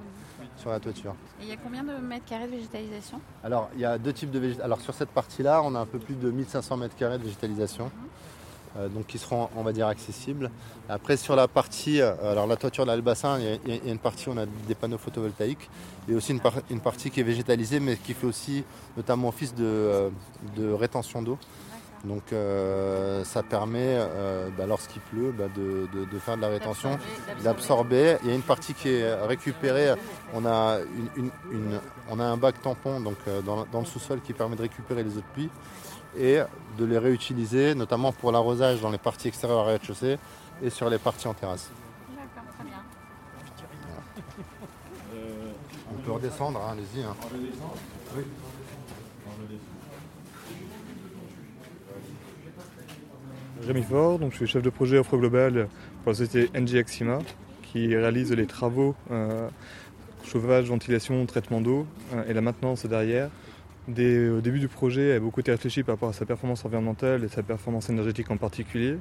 sur 0.56 0.70
la 0.70 0.80
toiture. 0.80 1.14
Et 1.40 1.44
il 1.44 1.48
y 1.48 1.52
a 1.52 1.56
combien 1.56 1.82
de 1.82 1.92
mètres 2.00 2.26
carrés 2.26 2.46
de 2.46 2.52
végétalisation? 2.52 3.20
Alors 3.42 3.70
il 3.74 3.80
y 3.80 3.84
a 3.84 3.98
deux 3.98 4.12
types 4.12 4.30
de 4.30 4.38
végétalisation. 4.38 4.64
Alors 4.64 4.80
sur 4.80 4.94
cette 4.94 5.10
partie-là, 5.10 5.62
on 5.64 5.74
a 5.74 5.78
un 5.80 5.86
peu 5.86 5.98
plus 5.98 6.14
de 6.14 6.30
1500 6.30 6.76
mètres 6.76 6.96
carrés 6.96 7.18
de 7.18 7.24
végétalisation. 7.24 7.86
Mhm. 7.86 8.09
Euh, 8.76 8.88
donc 8.88 9.08
qui 9.08 9.18
seront, 9.18 9.48
on 9.56 9.62
va 9.62 9.72
dire, 9.72 9.88
accessibles. 9.88 10.48
Après, 10.88 11.16
sur 11.16 11.34
la 11.34 11.48
partie, 11.48 12.00
euh, 12.00 12.14
alors 12.30 12.46
la 12.46 12.54
toiture 12.54 12.84
de 12.84 12.90
l'Albassin, 12.90 13.40
il, 13.40 13.74
y, 13.74 13.88
a 13.88 13.90
une 13.90 13.98
partie 13.98 14.28
où 14.28 14.32
on 14.32 14.36
a 14.36 14.46
des 14.46 14.76
panneaux 14.76 14.98
photovoltaïques, 14.98 15.68
et 16.08 16.14
aussi 16.14 16.30
une, 16.30 16.40
une 16.70 16.80
partie 16.80 17.10
qui 17.10 17.18
est 17.18 17.24
végétalisée, 17.24 17.80
mais 17.80 17.96
qui 17.96 18.14
fait 18.14 18.28
aussi 18.28 18.62
notamment 18.96 19.28
office 19.28 19.56
de, 19.56 19.64
euh, 19.64 20.10
de 20.56 20.72
rétention 20.72 21.20
d'eau. 21.20 21.36
Donc 22.04 22.32
ça 23.24 23.42
permet, 23.42 23.98
bah, 24.56 24.64
lorsqu'il 24.66 25.02
pleut, 25.02 25.34
bah, 25.36 25.48
de, 25.54 25.86
de, 26.10 26.18
faire 26.18 26.36
de 26.38 26.40
la 26.40 26.48
rétention, 26.48 26.98
d'absorber. 27.44 28.16
Il 28.22 28.30
y 28.30 28.32
a 28.32 28.34
une 28.34 28.40
partie 28.40 28.72
qui 28.72 28.88
est 28.88 29.14
récupérée. 29.26 29.92
On 30.32 30.46
a, 30.46 30.78
une, 31.14 31.30
on 32.10 32.18
a 32.18 32.24
un 32.24 32.38
bac 32.38 32.62
tampon 32.62 33.00
donc, 33.00 33.18
dans, 33.44 33.66
dans 33.70 33.80
le 33.80 33.84
sous-sol 33.84 34.22
qui 34.24 34.32
permet 34.32 34.56
de 34.56 34.62
récupérer 34.62 35.02
les 35.02 35.10
eaux 35.10 35.20
de 35.20 35.34
pluie 35.34 35.50
et 36.18 36.40
de 36.78 36.84
les 36.84 36.98
réutiliser, 36.98 37.74
notamment 37.74 38.12
pour 38.12 38.32
l'arrosage 38.32 38.80
dans 38.80 38.90
les 38.90 38.98
parties 38.98 39.28
extérieures 39.28 39.60
à 39.60 39.64
rez-de-chaussée 39.64 40.18
et 40.62 40.70
sur 40.70 40.90
les 40.90 40.98
parties 40.98 41.28
en 41.28 41.34
terrasse. 41.34 41.70
D'accord, 42.16 42.50
très 42.54 42.64
bien. 42.64 42.78
On 45.92 46.02
peut 46.02 46.12
redescendre, 46.12 46.60
hein, 46.60 46.72
allez-y. 46.72 47.04
Hein. 47.04 47.14
Oui. 48.16 48.24
Rémi 53.66 53.82
Fort, 53.82 54.18
donc 54.18 54.32
je 54.32 54.36
suis 54.38 54.46
chef 54.46 54.62
de 54.62 54.70
projet 54.70 54.98
offre 54.98 55.18
globale 55.18 55.68
pour 56.02 56.12
la 56.12 56.16
société 56.16 56.58
NG 56.58 56.76
Axima 56.76 57.18
qui 57.62 57.94
réalise 57.94 58.32
les 58.32 58.46
travaux 58.46 58.94
euh, 59.10 59.48
chauffage, 60.24 60.66
ventilation, 60.66 61.26
traitement 61.26 61.60
d'eau 61.60 61.86
euh, 62.14 62.24
et 62.26 62.32
la 62.32 62.40
maintenance 62.40 62.86
derrière 62.86 63.30
au 63.88 64.40
début 64.40 64.58
du 64.58 64.68
projet, 64.68 65.14
a 65.14 65.20
beaucoup 65.20 65.40
été 65.40 65.50
réfléchi 65.50 65.82
par 65.82 65.94
rapport 65.94 66.10
à 66.10 66.12
sa 66.12 66.26
performance 66.26 66.64
environnementale 66.64 67.24
et 67.24 67.28
sa 67.28 67.42
performance 67.42 67.88
énergétique 67.88 68.30
en 68.30 68.36
particulier. 68.36 68.96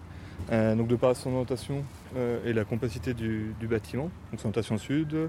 Euh, 0.51 0.75
donc 0.75 0.87
de 0.87 0.95
par 0.95 1.15
son 1.15 1.31
orientation 1.31 1.83
euh, 2.15 2.39
et 2.45 2.53
la 2.53 2.63
compacité 2.63 3.13
du, 3.13 3.53
bâtiment, 3.61 4.09
donc 4.31 4.39
son 4.39 4.47
orientation 4.47 4.77
sud, 4.77 5.13
euh, 5.13 5.27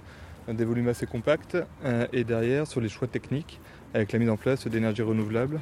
des 0.48 0.64
volumes 0.64 0.88
assez 0.88 1.06
compacts, 1.06 1.56
et 2.12 2.24
derrière 2.24 2.66
sur 2.66 2.80
les 2.80 2.88
choix 2.88 3.06
techniques, 3.06 3.60
avec 3.94 4.12
la 4.12 4.18
mise 4.18 4.30
en 4.30 4.36
place 4.36 4.66
d'énergie 4.66 5.02
renouvelable 5.02 5.60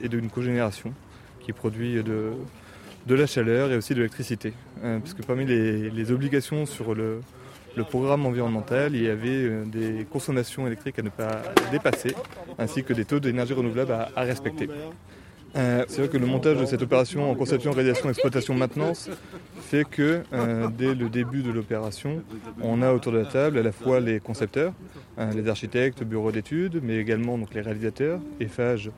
et 0.00 0.08
d'une 0.08 0.28
cogénération 0.28 0.92
qui 1.40 1.52
produit 1.52 2.02
de, 2.02 2.34
la 3.14 3.26
chaleur 3.26 3.70
et 3.70 3.76
aussi 3.76 3.94
de 3.94 3.98
l'électricité. 3.98 4.52
puisque 5.02 5.24
parmi 5.24 5.46
les 5.46 6.12
obligations 6.12 6.66
sur 6.66 6.94
le, 6.94 7.20
le 7.76 7.84
programme 7.84 8.26
environnemental, 8.26 8.94
il 8.94 9.02
y 9.02 9.08
avait 9.08 9.28
euh, 9.28 9.64
des 9.64 10.06
consommations 10.10 10.66
électriques 10.66 10.98
à 10.98 11.02
ne 11.02 11.10
pas 11.10 11.42
dépasser, 11.70 12.14
ainsi 12.58 12.82
que 12.82 12.92
des 12.92 13.04
taux 13.04 13.20
d'énergie 13.20 13.52
renouvelable 13.52 13.92
à, 13.92 14.22
respecter. 14.22 14.68
Euh, 15.56 15.84
c'est 15.88 16.02
vrai 16.02 16.08
que 16.08 16.16
le 16.16 16.26
montage 16.26 16.58
de 16.58 16.64
cette 16.64 16.82
opération 16.82 17.28
en 17.30 17.34
conception, 17.34 17.72
réalisation, 17.72 18.08
exploitation, 18.08 18.54
maintenance 18.54 19.10
fait 19.60 19.84
que 19.84 20.22
euh, 20.32 20.68
dès 20.68 20.94
le 20.94 21.08
début 21.08 21.42
de 21.42 21.50
l'opération, 21.50 22.22
on 22.62 22.82
a 22.82 22.92
autour 22.92 23.12
de 23.12 23.18
la 23.18 23.24
table 23.24 23.58
à 23.58 23.62
la 23.62 23.72
fois 23.72 23.98
les 23.98 24.20
concepteurs, 24.20 24.72
les 25.34 25.48
architectes, 25.48 26.02
bureaux 26.02 26.32
d'études, 26.32 26.80
mais 26.82 26.96
également 26.96 27.36
donc, 27.36 27.52
les 27.52 27.60
réalisateurs, 27.60 28.20
EFAGE 28.40 28.90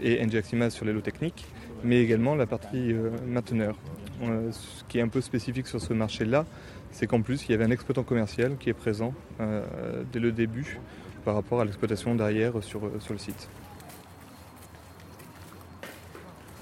et 0.00 0.24
NGAXIMAS 0.24 0.70
sur 0.70 0.84
les 0.84 0.92
lots 0.92 1.00
techniques, 1.00 1.44
mais 1.84 2.00
également 2.00 2.34
la 2.34 2.46
partie 2.46 2.94
mainteneur. 3.26 3.76
ce 4.50 4.84
qui 4.88 4.98
est 4.98 5.02
un 5.02 5.08
peu 5.08 5.20
spécifique 5.20 5.66
sur 5.66 5.80
ce 5.80 5.92
marché-là, 5.92 6.46
c'est 6.96 7.06
qu'en 7.06 7.20
plus, 7.20 7.44
il 7.44 7.50
y 7.50 7.54
avait 7.54 7.64
un 7.64 7.70
exploitant 7.70 8.04
commercial 8.04 8.56
qui 8.56 8.70
est 8.70 8.74
présent 8.74 9.12
euh, 9.40 10.02
dès 10.12 10.18
le 10.18 10.32
début 10.32 10.80
par 11.26 11.34
rapport 11.34 11.60
à 11.60 11.64
l'exploitation 11.66 12.14
derrière 12.14 12.56
euh, 12.56 12.62
sur, 12.62 12.86
euh, 12.86 12.98
sur 13.00 13.12
le 13.12 13.18
site. 13.18 13.50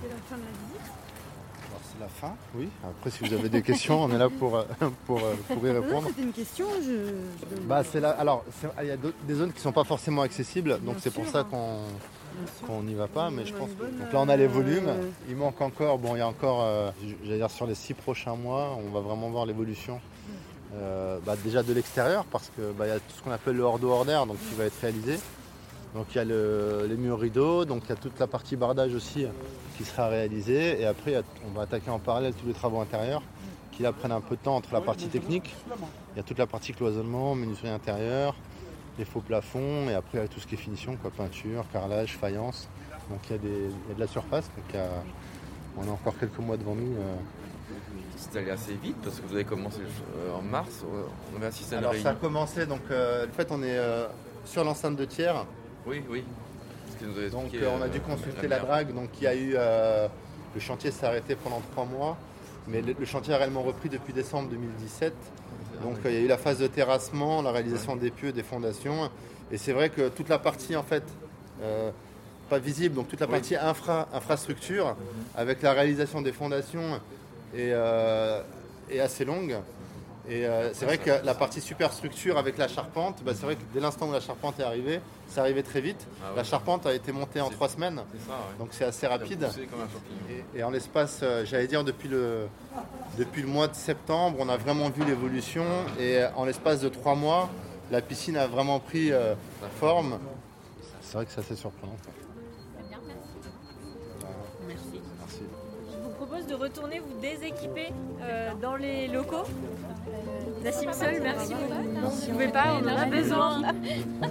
C'est 0.03 0.09
la 0.09 0.17
fin 0.17 0.37
de 0.37 0.41
la 0.41 0.49
visite 0.49 0.93
C'est 1.83 2.01
la 2.01 2.09
fin, 2.09 2.35
oui. 2.57 2.69
Après, 2.83 3.11
si 3.11 3.25
vous 3.25 3.33
avez 3.33 3.49
des 3.49 3.63
questions, 3.63 4.03
on 4.03 4.11
est 4.11 4.19
là 4.19 4.29
pour, 4.29 4.65
pour, 5.07 5.21
pour 5.21 5.67
y 5.69 5.71
répondre. 5.71 6.09
C'était 6.09 6.23
une 6.23 6.33
question. 6.33 6.67
Bah, 7.69 7.85
c'est 7.85 8.01
là. 8.01 8.11
Alors, 8.11 8.45
il 8.83 8.89
y 8.89 8.91
a 8.91 8.97
des 8.97 9.35
zones 9.35 9.53
qui 9.53 9.59
ne 9.59 9.63
sont 9.63 9.73
pas 9.73 9.85
forcément 9.85 10.23
accessibles, 10.23 10.81
donc 10.81 10.97
c'est 10.99 11.15
pour 11.15 11.29
ça 11.29 11.41
hein. 11.41 11.47
qu'on 11.49 11.79
qu'on 12.67 12.83
n'y 12.83 12.95
va 12.95 13.07
pas. 13.09 13.31
Mais 13.31 13.43
On 13.43 13.47
je 13.47 13.53
pense. 13.55 13.71
que- 13.71 13.83
Donc 14.03 14.13
là, 14.13 14.21
on 14.21 14.29
a 14.29 14.37
les 14.37 14.47
volumes. 14.47 14.91
Il 15.29 15.37
manque 15.37 15.61
encore. 15.61 15.99
Bon, 15.99 16.15
il 16.15 16.19
y 16.19 16.23
a 16.23 16.29
encore. 16.29 16.63
euh, 16.65 16.91
J'allais 17.25 17.39
dire 17.39 17.51
sur 17.51 17.67
les 17.67 17.75
six 17.75 17.95
prochains 17.95 18.37
mois, 18.37 18.77
on 18.87 18.91
va 18.93 19.01
vraiment 19.01 19.31
voir 19.31 19.47
l'évolution. 19.47 20.01
euh, 20.77 21.19
bah, 21.25 21.37
déjà 21.45 21.63
de 21.63 21.73
l'extérieur, 21.73 22.25
parce 22.25 22.51
que 22.57 22.73
bah, 22.73 22.89
y 22.89 22.91
a 22.91 22.97
tout 22.97 23.03
ce 23.17 23.23
qu'on 23.23 23.31
appelle 23.31 23.55
le 23.57 23.63
hors 23.63 23.79
d'air, 24.05 24.27
donc 24.27 24.39
qui 24.49 24.57
va 24.57 24.65
être 24.65 24.81
réalisé. 24.81 25.21
Donc 25.95 26.07
il 26.11 26.17
y 26.17 26.19
a 26.19 26.25
le- 26.25 26.87
les 26.89 26.97
murs 26.97 27.21
rideaux, 27.21 27.65
donc 27.65 27.83
il 27.85 27.91
y 27.91 27.93
a 27.93 27.97
toute 27.97 28.19
la 28.19 28.27
partie 28.27 28.57
bardage 28.57 28.93
aussi 28.93 29.25
qui 29.79 29.85
sera 29.85 30.09
réalisée. 30.09 30.81
Et 30.81 30.85
après, 30.87 31.23
on 31.47 31.57
va 31.57 31.63
attaquer 31.63 31.91
en 31.91 32.01
parallèle 32.01 32.35
tous 32.35 32.49
les 32.49 32.55
travaux 32.55 32.81
intérieurs 32.81 33.23
qui 33.71 33.85
là 33.85 33.93
prennent 33.93 34.11
un 34.11 34.21
peu 34.21 34.35
de 34.35 34.41
temps 34.41 34.57
entre 34.57 34.73
la 34.73 34.81
partie 34.81 35.07
technique. 35.07 35.55
Il 36.15 36.17
y 36.17 36.21
a 36.21 36.25
toute 36.25 36.39
la 36.39 36.47
partie 36.49 36.73
cloisonnement, 36.73 37.37
menuiserie 37.37 37.69
intérieure, 37.69 38.35
les 38.99 39.05
faux 39.05 39.21
plafonds, 39.21 39.89
et 39.89 39.95
après 39.95 40.27
tout 40.29 40.41
ce 40.41 40.47
qui 40.47 40.55
est 40.55 40.59
finition, 40.59 40.97
quoi, 40.97 41.11
peinture, 41.11 41.65
carrelage, 41.73 42.17
faïence. 42.17 42.69
Donc 43.11 43.21
il 43.29 43.37
y 43.37 43.39
a, 43.39 43.43
y 43.93 43.95
de 43.95 44.01
la 44.01 44.07
surface, 44.07 44.51
donc 44.57 44.75
a- 44.75 45.03
on 45.77 45.89
a 45.89 45.91
encore 45.93 46.17
quelques 46.19 46.39
mois 46.39 46.57
devant 46.57 46.75
nous. 46.75 46.93
euh. 46.97 47.15
C'est 48.17 48.39
allé 48.39 48.51
assez 48.51 48.75
vite 48.75 48.97
parce 49.03 49.19
que 49.21 49.27
vous 49.27 49.35
avez 49.35 49.45
commencé 49.45 49.81
euh, 49.81 50.33
en 50.35 50.43
mars, 50.43 50.85
euh, 50.85 51.03
on 51.33 51.37
avait 51.37 51.47
assisté 51.47 51.75
à 51.75 51.79
Alors 51.79 51.95
ça 51.97 52.11
a 52.11 52.15
commencé, 52.15 52.67
donc 52.67 52.81
euh, 52.91 53.27
en 53.27 53.33
fait 53.33 53.49
on 53.51 53.63
est 53.63 53.77
euh, 53.77 54.07
sur 54.45 54.65
l'enceinte 54.65 54.97
de 54.97 55.05
tiers, 55.05 55.45
Oui, 55.87 56.03
oui. 56.09 56.25
Nous 57.03 57.29
donc 57.29 57.51
on 57.79 57.83
a 57.83 57.89
dû 57.89 58.01
consulter 58.01 58.47
la 58.49 58.57
la 58.59 58.63
drague, 58.65 58.95
donc 58.95 59.11
il 59.21 59.25
y 59.25 59.27
a 59.27 59.35
eu, 59.35 59.53
le 60.55 60.61
chantier 60.61 60.91
s'est 60.91 61.05
arrêté 61.05 61.35
pendant 61.35 61.61
trois 61.73 61.85
mois, 61.85 62.17
mais 62.69 62.83
le, 62.83 62.95
le 62.99 63.05
chantier 63.07 63.35
a 63.35 63.39
réellement 63.39 63.63
repris 63.63 63.89
depuis 63.89 64.13
décembre 64.13 64.49
2017. 64.51 65.13
Donc 65.83 65.97
euh, 66.05 66.11
il 66.11 66.15
y 66.15 66.19
a 66.19 66.21
eu 66.21 66.29
la 66.29 66.39
phase 66.39 66.59
de 66.59 66.67
terrassement, 66.67 67.43
la 67.43 67.53
réalisation 67.53 67.97
des 67.97 68.11
pieux, 68.11 68.33
des 68.33 68.43
fondations, 68.43 69.11
et 69.51 69.59
c'est 69.59 69.73
vrai 69.73 69.91
que 69.91 70.09
toute 70.09 70.29
la 70.29 70.39
partie 70.39 70.77
en 70.77 70.83
fait 70.83 71.03
euh, 71.63 71.91
pas 72.49 72.59
visible, 72.59 72.95
donc 72.95 73.09
toute 73.09 73.21
la 73.21 73.27
partie 73.27 73.57
infra, 73.57 74.09
infrastructure, 74.13 74.97
avec 75.35 75.63
la 75.63 75.73
réalisation 75.73 76.23
des 76.23 76.33
fondations 76.33 77.01
est, 77.55 77.71
euh, 77.73 78.43
est 78.91 79.01
assez 79.01 79.25
longue. 79.25 79.57
Et 80.27 80.47
euh, 80.47 80.73
c'est 80.73 80.87
vrai 80.87 80.97
que 80.97 81.11
la 81.23 81.35
partie 81.35 81.61
superstructure 81.61 82.39
avec 82.39 82.57
la 82.57 82.67
charpente, 82.67 83.23
bah, 83.25 83.33
c'est 83.35 83.45
vrai 83.45 83.57
que 83.57 83.63
dès 83.75 83.81
l'instant 83.81 84.09
où 84.09 84.13
la 84.13 84.21
charpente 84.21 84.59
est 84.59 84.63
arrivée, 84.63 85.01
c'est 85.29 85.41
arrivé 85.41 85.63
très 85.63 85.83
vite. 85.83 86.07
Ah 86.23 86.31
ouais. 86.31 86.37
La 86.39 86.45
charpente 86.45 86.87
a 86.87 86.95
été 86.95 87.13
montée 87.13 87.43
en 87.43 87.51
trois 87.51 87.69
semaines, 87.69 87.97
ça, 87.97 88.33
ouais. 88.33 88.37
donc 88.59 88.69
c'est 88.71 88.85
assez 88.85 89.03
Ça 89.07 89.11
rapide. 89.11 89.47
Et, 90.55 90.59
et 90.59 90.63
en 90.63 90.71
l'espace, 90.71 91.21
euh, 91.23 91.45
j'allais 91.45 91.67
dire 91.67 91.85
depuis 91.85 92.09
le, 92.09 92.47
depuis 93.19 93.43
le 93.43 93.49
mois 93.49 93.69
de 93.69 93.75
septembre, 93.75 94.39
on 94.41 94.49
a 94.49 94.57
vraiment 94.57 94.89
vu 94.89 95.05
l'évolution. 95.05 95.65
Et 95.99 96.19
euh, 96.19 96.29
en 96.37 96.47
l'espace 96.47 96.81
de 96.81 96.89
trois 96.89 97.15
mois, 97.15 97.51
la 97.91 98.01
piscine 98.01 98.39
a 98.39 98.47
vraiment 98.47 98.81
pris 98.81 99.13
euh, 99.13 99.35
forme. 99.79 100.19
C'est 101.03 101.17
vrai 101.17 101.27
que 101.27 101.33
c'est 101.33 101.41
assez 101.41 101.57
surprenant. 101.57 101.97
Propose 106.45 106.47
de 106.47 106.55
retourner 106.63 107.01
vous 107.01 107.21
déséquiper 107.21 107.89
euh, 108.23 108.51
dans 108.61 108.77
les 108.77 109.09
locaux. 109.09 109.45
Nassim 110.63 110.93
Sol, 110.93 111.21
merci 111.23 111.55
beaucoup. 111.55 112.11
Vous 112.11 112.33
pouvez 112.33 112.49
pas, 112.49 112.79
on 112.81 112.87
en 112.87 112.97
a 112.97 113.07
besoin. 113.07 113.63
Bah, 113.63 114.29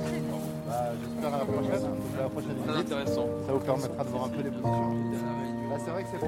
J'espère 1.02 1.34
à 1.34 1.38
la 1.40 1.46
prochaine. 1.46 1.72
À 2.18 2.22
la 2.24 2.30
prochaine 2.30 2.56
Très 2.64 2.74
visite. 2.74 2.92
intéressant. 2.92 3.28
Ça 3.46 3.54
vous 3.54 3.60
permettra 3.60 4.04
de 4.04 4.10
voir 4.10 4.24
un 4.26 4.30
peu 4.30 4.42
l'évolution. 4.42 4.94
Là, 5.70 5.78
c'est 5.84 5.92
vrai 5.92 6.04
que 6.04 6.10
c'est 6.12 6.20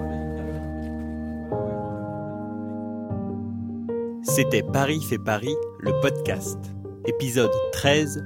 C'était 4.23 4.63
Paris 4.63 5.01
fait 5.01 5.17
Paris, 5.19 5.55
le 5.79 5.99
podcast. 6.01 6.59
Épisode 7.05 7.51
13, 7.71 8.23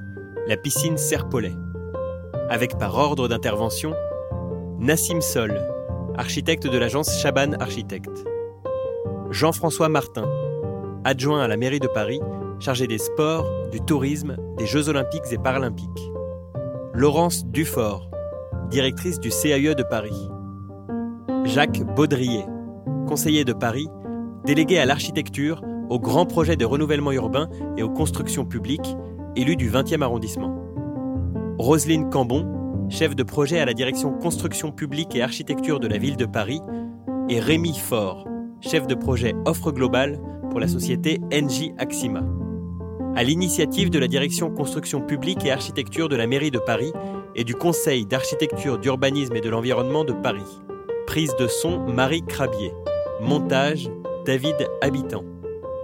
la 0.48 0.58
piscine 0.58 0.98
Serpollet. 0.98 1.54
Avec 2.50 2.78
par 2.78 2.96
ordre 2.96 3.28
d'intervention, 3.28 3.94
Nassim 4.80 5.22
Sol, 5.22 5.62
architecte 6.20 6.68
de 6.68 6.78
l'agence 6.78 7.18
Chaban 7.22 7.54
Architecte. 7.62 8.26
Jean-François 9.32 9.88
Martin, 9.88 10.30
adjoint 11.06 11.42
à 11.42 11.48
la 11.48 11.56
mairie 11.56 11.80
de 11.80 11.88
Paris, 11.88 12.20
chargé 12.60 12.88
des 12.88 12.98
sports, 12.98 13.50
du 13.72 13.80
tourisme, 13.80 14.36
des 14.58 14.66
Jeux 14.66 14.90
olympiques 14.90 15.32
et 15.32 15.38
paralympiques. 15.38 16.12
Laurence 16.94 17.46
Dufort, 17.46 18.12
directrice 18.70 19.22
du 19.22 19.30
CAE 19.30 19.76
de 19.76 19.84
Paris. 19.84 20.30
Jacques 21.46 21.86
Baudrier, 21.96 22.44
conseiller 23.08 23.46
de 23.46 23.54
Paris, 23.54 23.88
délégué 24.44 24.78
à 24.78 24.86
l'architecture, 24.86 25.62
aux 25.90 26.02
grands 26.02 26.26
projets 26.26 26.58
de 26.58 26.66
renouvellement 26.66 27.14
urbain 27.14 27.48
et 27.78 27.84
aux 27.84 27.90
constructions 27.90 28.44
publiques, 28.44 28.98
élu 29.38 29.56
du 29.56 29.72
20e 29.72 30.02
arrondissement. 30.02 30.54
Roselyne 31.58 32.10
Cambon, 32.10 32.59
chef 32.90 33.16
de 33.16 33.24
projet 33.24 33.60
à 33.60 33.66
la 33.66 33.74
direction 33.74 34.12
construction 34.12 34.72
publique 34.72 35.16
et 35.16 35.22
architecture 35.22 35.80
de 35.80 35.88
la 35.88 35.98
ville 35.98 36.18
de 36.18 36.26
Paris, 36.26 36.62
et 37.30 37.40
Rémi 37.40 37.76
Faure, 37.76 38.28
chef 38.62 38.88
de 38.88 38.96
projet 38.96 39.36
offre 39.46 39.72
globale 39.72 40.20
pour 40.50 40.60
la 40.60 40.68
société 40.68 41.20
NJ 41.32 41.72
Axima. 41.78 42.24
À 43.16 43.24
l'initiative 43.24 43.90
de 43.90 44.00
la 44.00 44.08
direction 44.08 44.50
construction 44.50 45.02
publique 45.02 45.46
et 45.46 45.52
architecture 45.52 46.10
de 46.10 46.16
la 46.16 46.28
mairie 46.28 46.52
de 46.52 46.60
Paris 46.60 46.92
et 47.36 47.44
du 47.44 47.54
Conseil 47.54 48.06
d'architecture, 48.06 48.80
d'urbanisme 48.80 49.36
et 49.36 49.42
de 49.42 49.50
l'environnement 49.50 50.04
de 50.04 50.14
Paris. 50.14 50.60
Prise 51.06 51.36
de 51.40 51.48
son 51.48 51.80
Marie 51.80 52.24
Crabier. 52.24 52.72
Montage 53.22 53.90
David 54.26 54.56
Habitant. 54.82 55.26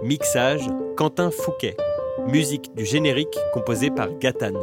Mixage 0.02 0.66
Quentin 0.96 1.30
Fouquet. 1.30 1.76
Musique 2.28 2.74
du 2.74 2.84
générique 2.84 3.38
composée 3.52 3.90
par 3.90 4.08
Gatane. 4.18 4.58